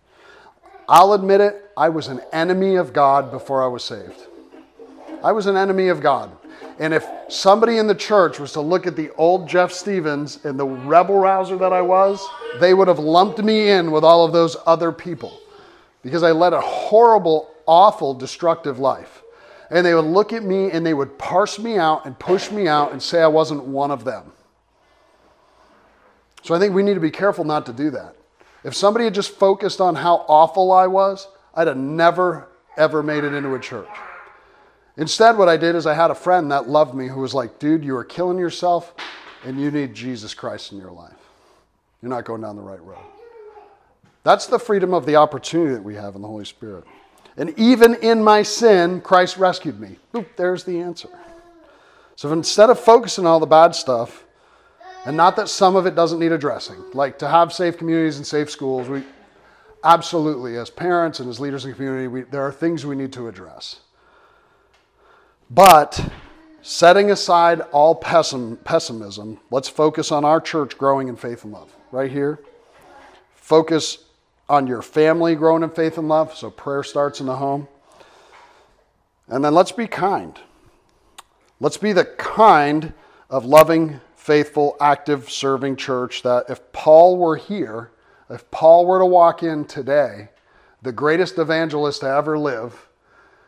I'll 0.89 1.13
admit 1.13 1.41
it, 1.41 1.71
I 1.77 1.89
was 1.89 2.09
an 2.09 2.21
enemy 2.33 2.77
of 2.77 2.93
God 2.93 3.31
before 3.31 3.63
I 3.63 3.67
was 3.67 3.85
saved. 3.85 4.27
I 5.23 5.33
was 5.33 5.47
an 5.47 5.57
enemy 5.57 5.89
of 5.89 6.01
God. 6.01 6.33
And 6.79 6.95
if 6.95 7.07
somebody 7.29 7.79
in 7.79 7.87
the 7.87 7.95
church 7.95 8.39
was 8.39 8.53
to 8.53 8.61
look 8.61 8.87
at 8.87 8.97
the 8.97 9.11
old 9.17 9.49
Jeff 9.49 9.73
Stevens 9.73 10.45
and 10.45 10.59
the 10.59 10.67
rebel 10.67 11.19
rouser 11.19 11.57
that 11.59 11.73
I 11.73 11.83
was, 11.83 12.27
they 12.61 12.73
would 12.73 12.89
have 12.89 12.99
lumped 12.99 13.43
me 13.43 13.71
in 13.71 13.91
with 13.91 14.05
all 14.05 14.25
of 14.25 14.33
those 14.33 14.57
other 14.67 14.93
people 14.93 15.41
because 16.03 16.23
I 16.23 16.31
led 16.33 16.53
a 16.53 16.61
horrible, 16.61 17.51
awful, 17.67 18.15
destructive 18.15 18.79
life. 18.79 19.23
And 19.71 19.85
they 19.85 19.95
would 19.95 20.05
look 20.05 20.33
at 20.33 20.43
me 20.43 20.71
and 20.71 20.85
they 20.85 20.95
would 20.95 21.19
parse 21.19 21.59
me 21.59 21.77
out 21.77 22.07
and 22.07 22.19
push 22.19 22.51
me 22.51 22.69
out 22.69 22.93
and 22.93 23.03
say 23.03 23.21
I 23.21 23.27
wasn't 23.27 23.65
one 23.65 23.91
of 23.91 24.05
them. 24.05 24.33
So 26.43 26.55
I 26.55 26.59
think 26.59 26.75
we 26.75 26.83
need 26.83 26.95
to 26.95 27.01
be 27.01 27.11
careful 27.11 27.45
not 27.45 27.67
to 27.67 27.73
do 27.73 27.91
that. 27.91 28.17
If 28.65 28.75
somebody 28.75 29.05
had 29.05 29.15
just 29.15 29.31
focused 29.31 29.81
on 29.81 29.95
how 29.95 30.25
awful 30.29 30.73
I 30.73 30.87
was, 30.87 31.29
I'd 31.55 31.67
have 31.67 31.77
never, 31.77 32.49
ever 32.77 33.03
made 33.03 33.25
it 33.25 33.35
into 33.35 33.55
a 33.55 33.61
church. 33.61 33.89
Instead, 34.97 35.39
what 35.39 35.49
I 35.49 35.57
did 35.57 35.77
is 35.77 35.87
I 35.87 35.95
had 35.95 36.11
a 36.11 36.15
friend 36.15 36.51
that 36.51 36.69
loved 36.69 36.95
me 36.95 37.07
who 37.07 37.21
was 37.21 37.35
like, 37.35 37.59
dude, 37.59 37.85
you 37.85 37.97
are 37.97 38.05
killing 38.05 38.39
yourself 38.39 38.95
and 39.45 39.61
you 39.61 39.71
need 39.71 39.95
Jesus 39.95 40.35
Christ 40.35 40.73
in 40.73 40.79
your 40.79 40.91
life. 40.91 41.15
You're 42.03 42.11
not 42.11 42.25
going 42.25 42.41
down 42.41 42.57
the 42.57 42.63
right 42.63 42.83
road. 42.83 42.99
That's 44.25 44.47
the 44.47 44.59
freedom 44.59 44.93
of 44.93 45.07
the 45.07 45.17
opportunity 45.17 45.73
that 45.73 45.83
we 45.83 45.95
have 45.95 46.17
in 46.17 46.23
the 46.23 46.29
Holy 46.29 46.45
Spirit. 46.45 46.85
And 47.39 47.57
even 47.59 47.95
in 47.95 48.23
my 48.23 48.43
sin, 48.43 49.01
Christ 49.01 49.39
rescued 49.39 49.81
me. 49.81 49.97
Boop, 50.13 50.27
there's 50.37 50.65
the 50.65 50.81
answer. 50.81 51.09
So 52.17 52.33
instead 52.33 52.69
of 52.69 52.81
focusing 52.81 53.27
on 53.27 53.31
all 53.31 53.41
the 53.41 53.47
bad 53.47 53.77
stuff, 53.77 54.25
and 55.07 55.17
not 55.17 55.37
that 55.37 55.49
some 55.49 55.77
of 55.77 55.87
it 55.87 55.95
doesn't 55.95 56.19
need 56.19 56.33
addressing. 56.33 56.83
Like 56.93 57.19
to 57.21 57.29
have 57.29 57.53
safe 57.53 57.79
communities 57.79 58.17
and 58.17 58.27
safe 58.27 58.51
schools, 58.51 58.89
we 58.89 59.05
absolutely, 59.85 60.57
as 60.57 60.69
parents 60.69 61.21
and 61.21 61.31
as 61.31 61.39
leaders 61.39 61.65
in 61.65 61.71
the 61.71 61.77
community, 61.77 62.09
we, 62.09 62.23
there 62.23 62.43
are 62.43 62.53
things 62.53 62.85
we 62.85 62.97
need 62.97 63.13
to 63.13 63.29
address. 63.29 63.81
But 65.49 66.11
setting 66.61 67.13
aside 67.13 67.61
all 67.73 67.99
pessim, 67.99 68.63
pessimism, 68.65 69.39
let's 69.53 69.69
focus 69.69 70.11
on 70.11 70.25
our 70.25 70.41
church 70.41 70.77
growing 70.77 71.07
in 71.07 71.15
faith 71.15 71.45
and 71.45 71.53
love. 71.53 71.75
Right 71.93 72.11
here. 72.11 72.41
Focus 73.37 73.99
on 74.49 74.67
your 74.67 74.83
family 74.83 75.35
growing 75.35 75.63
in 75.63 75.71
faith 75.71 75.99
and 75.99 76.09
love. 76.09 76.35
So 76.35 76.51
prayer 76.51 76.83
starts 76.83 77.21
in 77.21 77.27
the 77.27 77.37
home. 77.37 77.69
And 79.29 79.45
then 79.45 79.55
let's 79.55 79.73
be 79.73 79.87
kind. 79.87 80.39
Let's 81.61 81.77
be 81.77 81.93
the 81.93 82.05
kind 82.05 82.93
of 83.29 83.45
loving 83.45 84.01
faithful, 84.17 84.77
active, 84.81 85.31
serving 85.31 85.77
church 85.77 86.23
that 86.23 86.51
if 86.51 86.73
Paul 86.73 87.17
were 87.17 87.37
here, 87.37 87.91
if 88.29 88.51
Paul 88.51 88.87
were 88.87 88.99
to 88.99 89.07
walk 89.07 89.43
in 89.43 89.65
today, 89.65 90.29
the 90.83 90.93
greatest 90.93 91.39
evangelist 91.39 92.01
to 92.01 92.09
ever 92.09 92.39
live, 92.39 92.89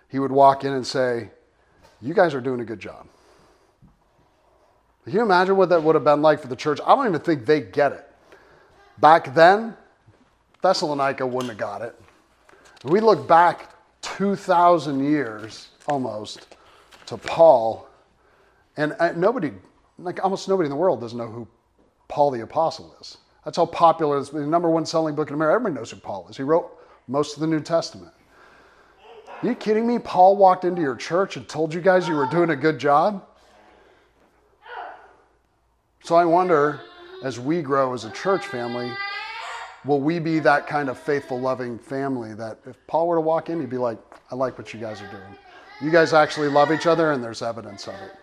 he 0.08 0.18
would 0.18 0.32
walk 0.32 0.64
in 0.64 0.72
and 0.72 0.86
say, 0.86 1.30
You 2.00 2.14
guys 2.14 2.34
are 2.34 2.40
doing 2.40 2.60
a 2.60 2.64
good 2.64 2.80
job. 2.80 3.06
Can 5.04 5.14
you 5.14 5.22
imagine 5.22 5.56
what 5.56 5.68
that 5.68 5.82
would 5.82 5.94
have 5.94 6.04
been 6.04 6.22
like 6.22 6.40
for 6.40 6.48
the 6.48 6.56
church? 6.56 6.80
I 6.86 6.94
don't 6.94 7.06
even 7.06 7.20
think 7.20 7.46
they 7.46 7.60
get 7.60 7.92
it. 7.92 8.06
Back 8.98 9.34
then, 9.34 9.76
Thessalonica 10.62 11.26
wouldn't 11.26 11.50
have 11.50 11.58
got 11.58 11.82
it. 11.82 11.98
We 12.84 13.00
look 13.00 13.26
back 13.26 13.74
2,000 14.02 15.04
years 15.04 15.68
almost 15.86 16.56
to 17.06 17.16
Paul, 17.16 17.88
and 18.76 18.94
uh, 18.98 19.12
nobody 19.12 19.52
like 19.98 20.22
almost 20.24 20.48
nobody 20.48 20.66
in 20.66 20.70
the 20.70 20.76
world 20.76 21.00
doesn't 21.00 21.18
know 21.18 21.26
who 21.26 21.46
Paul 22.08 22.30
the 22.30 22.40
Apostle 22.40 22.94
is. 23.00 23.18
That's 23.44 23.56
how 23.56 23.66
popular 23.66 24.18
it's 24.18 24.30
the 24.30 24.46
number 24.46 24.70
one 24.70 24.86
selling 24.86 25.14
book 25.14 25.28
in 25.28 25.34
America. 25.34 25.54
Everybody 25.54 25.74
knows 25.74 25.90
who 25.90 25.98
Paul 25.98 26.26
is. 26.28 26.36
He 26.36 26.42
wrote 26.42 26.78
most 27.08 27.34
of 27.34 27.40
the 27.40 27.46
New 27.46 27.60
Testament. 27.60 28.12
Are 29.42 29.48
you 29.48 29.54
kidding 29.54 29.86
me? 29.86 29.98
Paul 29.98 30.36
walked 30.36 30.64
into 30.64 30.82
your 30.82 30.96
church 30.96 31.36
and 31.36 31.48
told 31.48 31.72
you 31.72 31.80
guys 31.80 32.06
you 32.06 32.14
were 32.14 32.26
doing 32.26 32.50
a 32.50 32.56
good 32.56 32.78
job? 32.78 33.26
So 36.02 36.14
I 36.14 36.24
wonder, 36.24 36.80
as 37.22 37.38
we 37.38 37.62
grow 37.62 37.94
as 37.94 38.04
a 38.04 38.10
church 38.10 38.46
family, 38.46 38.90
will 39.84 40.00
we 40.00 40.18
be 40.18 40.38
that 40.40 40.66
kind 40.66 40.88
of 40.88 40.98
faithful, 40.98 41.40
loving 41.40 41.78
family 41.78 42.34
that 42.34 42.58
if 42.66 42.76
Paul 42.86 43.06
were 43.06 43.16
to 43.16 43.20
walk 43.20 43.48
in, 43.48 43.60
he'd 43.60 43.70
be 43.70 43.78
like, 43.78 43.98
I 44.30 44.34
like 44.34 44.58
what 44.58 44.74
you 44.74 44.80
guys 44.80 45.00
are 45.00 45.10
doing. 45.10 45.36
You 45.80 45.90
guys 45.90 46.12
actually 46.12 46.48
love 46.48 46.70
each 46.70 46.86
other, 46.86 47.12
and 47.12 47.24
there's 47.24 47.42
evidence 47.42 47.88
of 47.88 47.94
it. 47.94 48.14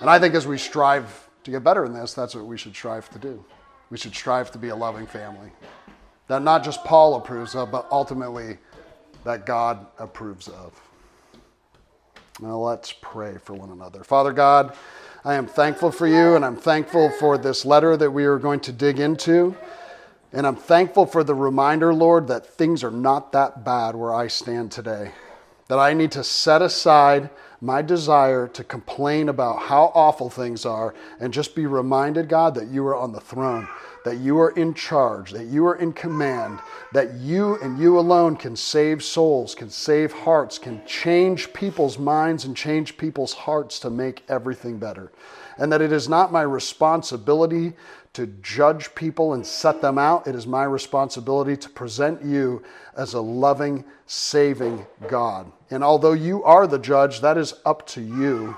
And 0.00 0.10
I 0.10 0.18
think 0.18 0.34
as 0.34 0.46
we 0.46 0.58
strive 0.58 1.28
to 1.44 1.50
get 1.50 1.64
better 1.64 1.84
in 1.84 1.92
this, 1.92 2.12
that's 2.12 2.34
what 2.34 2.44
we 2.44 2.58
should 2.58 2.74
strive 2.74 3.08
to 3.10 3.18
do. 3.18 3.42
We 3.90 3.96
should 3.96 4.14
strive 4.14 4.50
to 4.52 4.58
be 4.58 4.68
a 4.68 4.76
loving 4.76 5.06
family 5.06 5.50
that 6.28 6.42
not 6.42 6.62
just 6.62 6.84
Paul 6.84 7.16
approves 7.16 7.54
of, 7.54 7.70
but 7.72 7.88
ultimately 7.90 8.58
that 9.24 9.46
God 9.46 9.86
approves 9.98 10.48
of. 10.48 10.78
Now 12.40 12.58
let's 12.58 12.92
pray 12.92 13.38
for 13.38 13.54
one 13.54 13.70
another. 13.70 14.04
Father 14.04 14.32
God, 14.32 14.76
I 15.24 15.34
am 15.34 15.46
thankful 15.46 15.90
for 15.90 16.06
you, 16.06 16.36
and 16.36 16.44
I'm 16.44 16.56
thankful 16.56 17.10
for 17.10 17.36
this 17.36 17.64
letter 17.64 17.96
that 17.96 18.10
we 18.10 18.26
are 18.26 18.38
going 18.38 18.60
to 18.60 18.72
dig 18.72 19.00
into. 19.00 19.56
And 20.32 20.46
I'm 20.46 20.56
thankful 20.56 21.06
for 21.06 21.24
the 21.24 21.34
reminder, 21.34 21.94
Lord, 21.94 22.28
that 22.28 22.46
things 22.46 22.84
are 22.84 22.90
not 22.90 23.32
that 23.32 23.64
bad 23.64 23.94
where 23.94 24.12
I 24.12 24.28
stand 24.28 24.70
today. 24.70 25.12
That 25.68 25.78
I 25.78 25.94
need 25.94 26.12
to 26.12 26.24
set 26.24 26.62
aside 26.62 27.30
my 27.60 27.82
desire 27.82 28.46
to 28.48 28.62
complain 28.62 29.28
about 29.28 29.62
how 29.62 29.90
awful 29.94 30.30
things 30.30 30.64
are 30.64 30.94
and 31.18 31.32
just 31.32 31.54
be 31.54 31.66
reminded, 31.66 32.28
God, 32.28 32.54
that 32.54 32.68
you 32.68 32.86
are 32.86 32.96
on 32.96 33.12
the 33.12 33.20
throne, 33.20 33.68
that 34.04 34.18
you 34.18 34.38
are 34.38 34.50
in 34.50 34.74
charge, 34.74 35.32
that 35.32 35.46
you 35.46 35.66
are 35.66 35.74
in 35.74 35.92
command, 35.92 36.60
that 36.92 37.14
you 37.14 37.56
and 37.60 37.78
you 37.78 37.98
alone 37.98 38.36
can 38.36 38.54
save 38.54 39.02
souls, 39.02 39.54
can 39.54 39.70
save 39.70 40.12
hearts, 40.12 40.58
can 40.58 40.84
change 40.86 41.52
people's 41.52 41.98
minds 41.98 42.44
and 42.44 42.56
change 42.56 42.96
people's 42.96 43.34
hearts 43.34 43.78
to 43.80 43.90
make 43.90 44.22
everything 44.28 44.78
better. 44.78 45.10
And 45.58 45.72
that 45.72 45.82
it 45.82 45.90
is 45.90 46.08
not 46.08 46.30
my 46.30 46.42
responsibility 46.42 47.72
to 48.14 48.26
judge 48.42 48.94
people 48.94 49.34
and 49.34 49.46
set 49.46 49.80
them 49.80 49.98
out. 49.98 50.26
It 50.26 50.34
is 50.34 50.46
my 50.46 50.64
responsibility 50.64 51.56
to 51.56 51.68
present 51.68 52.24
you 52.24 52.62
as 52.96 53.14
a 53.14 53.20
loving, 53.20 53.84
saving 54.06 54.86
God. 55.08 55.50
And 55.70 55.84
although 55.84 56.12
you 56.12 56.42
are 56.44 56.66
the 56.66 56.78
judge, 56.78 57.20
that 57.20 57.38
is 57.38 57.54
up 57.64 57.86
to 57.88 58.00
you 58.00 58.56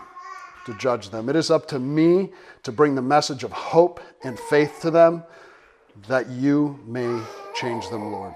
to 0.67 0.75
judge 0.79 1.11
them. 1.11 1.29
It 1.29 1.37
is 1.37 1.51
up 1.51 1.67
to 1.69 1.79
me 1.79 2.33
to 2.63 2.73
bring 2.73 2.95
the 2.95 3.03
message 3.03 3.45
of 3.45 3.53
hope 3.53 4.01
and 4.23 4.39
faith 4.39 4.79
to 4.83 4.91
them 4.91 5.25
that 6.09 6.29
you 6.29 6.79
may 6.87 7.23
change 7.55 7.89
them, 7.91 8.13
Lord. 8.13 8.33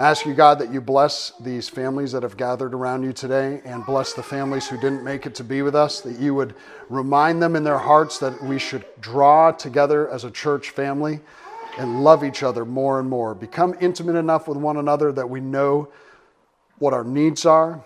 I 0.00 0.08
ask 0.08 0.24
you, 0.24 0.32
God, 0.32 0.58
that 0.60 0.72
you 0.72 0.80
bless 0.80 1.32
these 1.40 1.68
families 1.68 2.12
that 2.12 2.22
have 2.22 2.38
gathered 2.38 2.72
around 2.72 3.02
you 3.02 3.12
today 3.12 3.60
and 3.66 3.84
bless 3.84 4.14
the 4.14 4.22
families 4.22 4.66
who 4.66 4.78
didn't 4.78 5.04
make 5.04 5.26
it 5.26 5.34
to 5.34 5.44
be 5.44 5.60
with 5.60 5.74
us, 5.74 6.00
that 6.00 6.18
you 6.18 6.34
would 6.34 6.54
remind 6.88 7.42
them 7.42 7.54
in 7.54 7.64
their 7.64 7.76
hearts 7.76 8.18
that 8.20 8.42
we 8.42 8.58
should 8.58 8.86
draw 9.02 9.50
together 9.52 10.08
as 10.08 10.24
a 10.24 10.30
church 10.30 10.70
family 10.70 11.20
and 11.76 12.02
love 12.02 12.24
each 12.24 12.42
other 12.42 12.64
more 12.64 12.98
and 12.98 13.10
more. 13.10 13.34
Become 13.34 13.76
intimate 13.78 14.16
enough 14.16 14.48
with 14.48 14.56
one 14.56 14.78
another 14.78 15.12
that 15.12 15.28
we 15.28 15.38
know 15.38 15.90
what 16.78 16.94
our 16.94 17.04
needs 17.04 17.44
are 17.44 17.84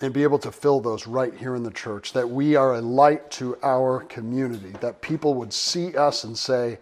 and 0.00 0.12
be 0.12 0.24
able 0.24 0.40
to 0.40 0.50
fill 0.50 0.80
those 0.80 1.06
right 1.06 1.34
here 1.34 1.54
in 1.54 1.62
the 1.62 1.70
church, 1.70 2.12
that 2.14 2.28
we 2.28 2.56
are 2.56 2.74
a 2.74 2.80
light 2.80 3.30
to 3.30 3.56
our 3.62 4.00
community, 4.00 4.72
that 4.80 5.00
people 5.02 5.34
would 5.34 5.52
see 5.52 5.96
us 5.96 6.24
and 6.24 6.36
say, 6.36 6.80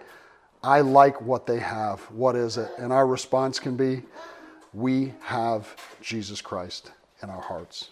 I 0.63 0.81
like 0.81 1.21
what 1.21 1.47
they 1.47 1.59
have. 1.59 2.01
What 2.11 2.37
is 2.37 2.57
it? 2.57 2.71
And 2.79 2.93
our 2.93 3.07
response 3.07 3.59
can 3.59 3.77
be, 3.77 4.03
We 4.73 5.13
have 5.23 5.75
Jesus 6.01 6.41
Christ 6.41 6.93
in 7.23 7.31
our 7.31 7.41
hearts. 7.41 7.91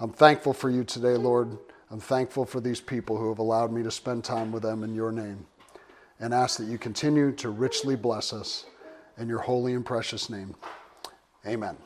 I'm 0.00 0.10
thankful 0.12 0.52
for 0.52 0.70
you 0.70 0.82
today, 0.82 1.16
Lord. 1.16 1.56
I'm 1.90 2.00
thankful 2.00 2.44
for 2.44 2.60
these 2.60 2.80
people 2.80 3.16
who 3.16 3.28
have 3.28 3.38
allowed 3.38 3.72
me 3.72 3.82
to 3.82 3.90
spend 3.90 4.24
time 4.24 4.52
with 4.52 4.62
them 4.62 4.82
in 4.82 4.94
your 4.94 5.12
name 5.12 5.46
and 6.20 6.32
ask 6.32 6.58
that 6.58 6.66
you 6.66 6.78
continue 6.78 7.32
to 7.32 7.50
richly 7.50 7.96
bless 7.96 8.32
us 8.32 8.66
in 9.18 9.28
your 9.28 9.40
holy 9.40 9.74
and 9.74 9.84
precious 9.84 10.30
name. 10.30 10.54
Amen. 11.46 11.76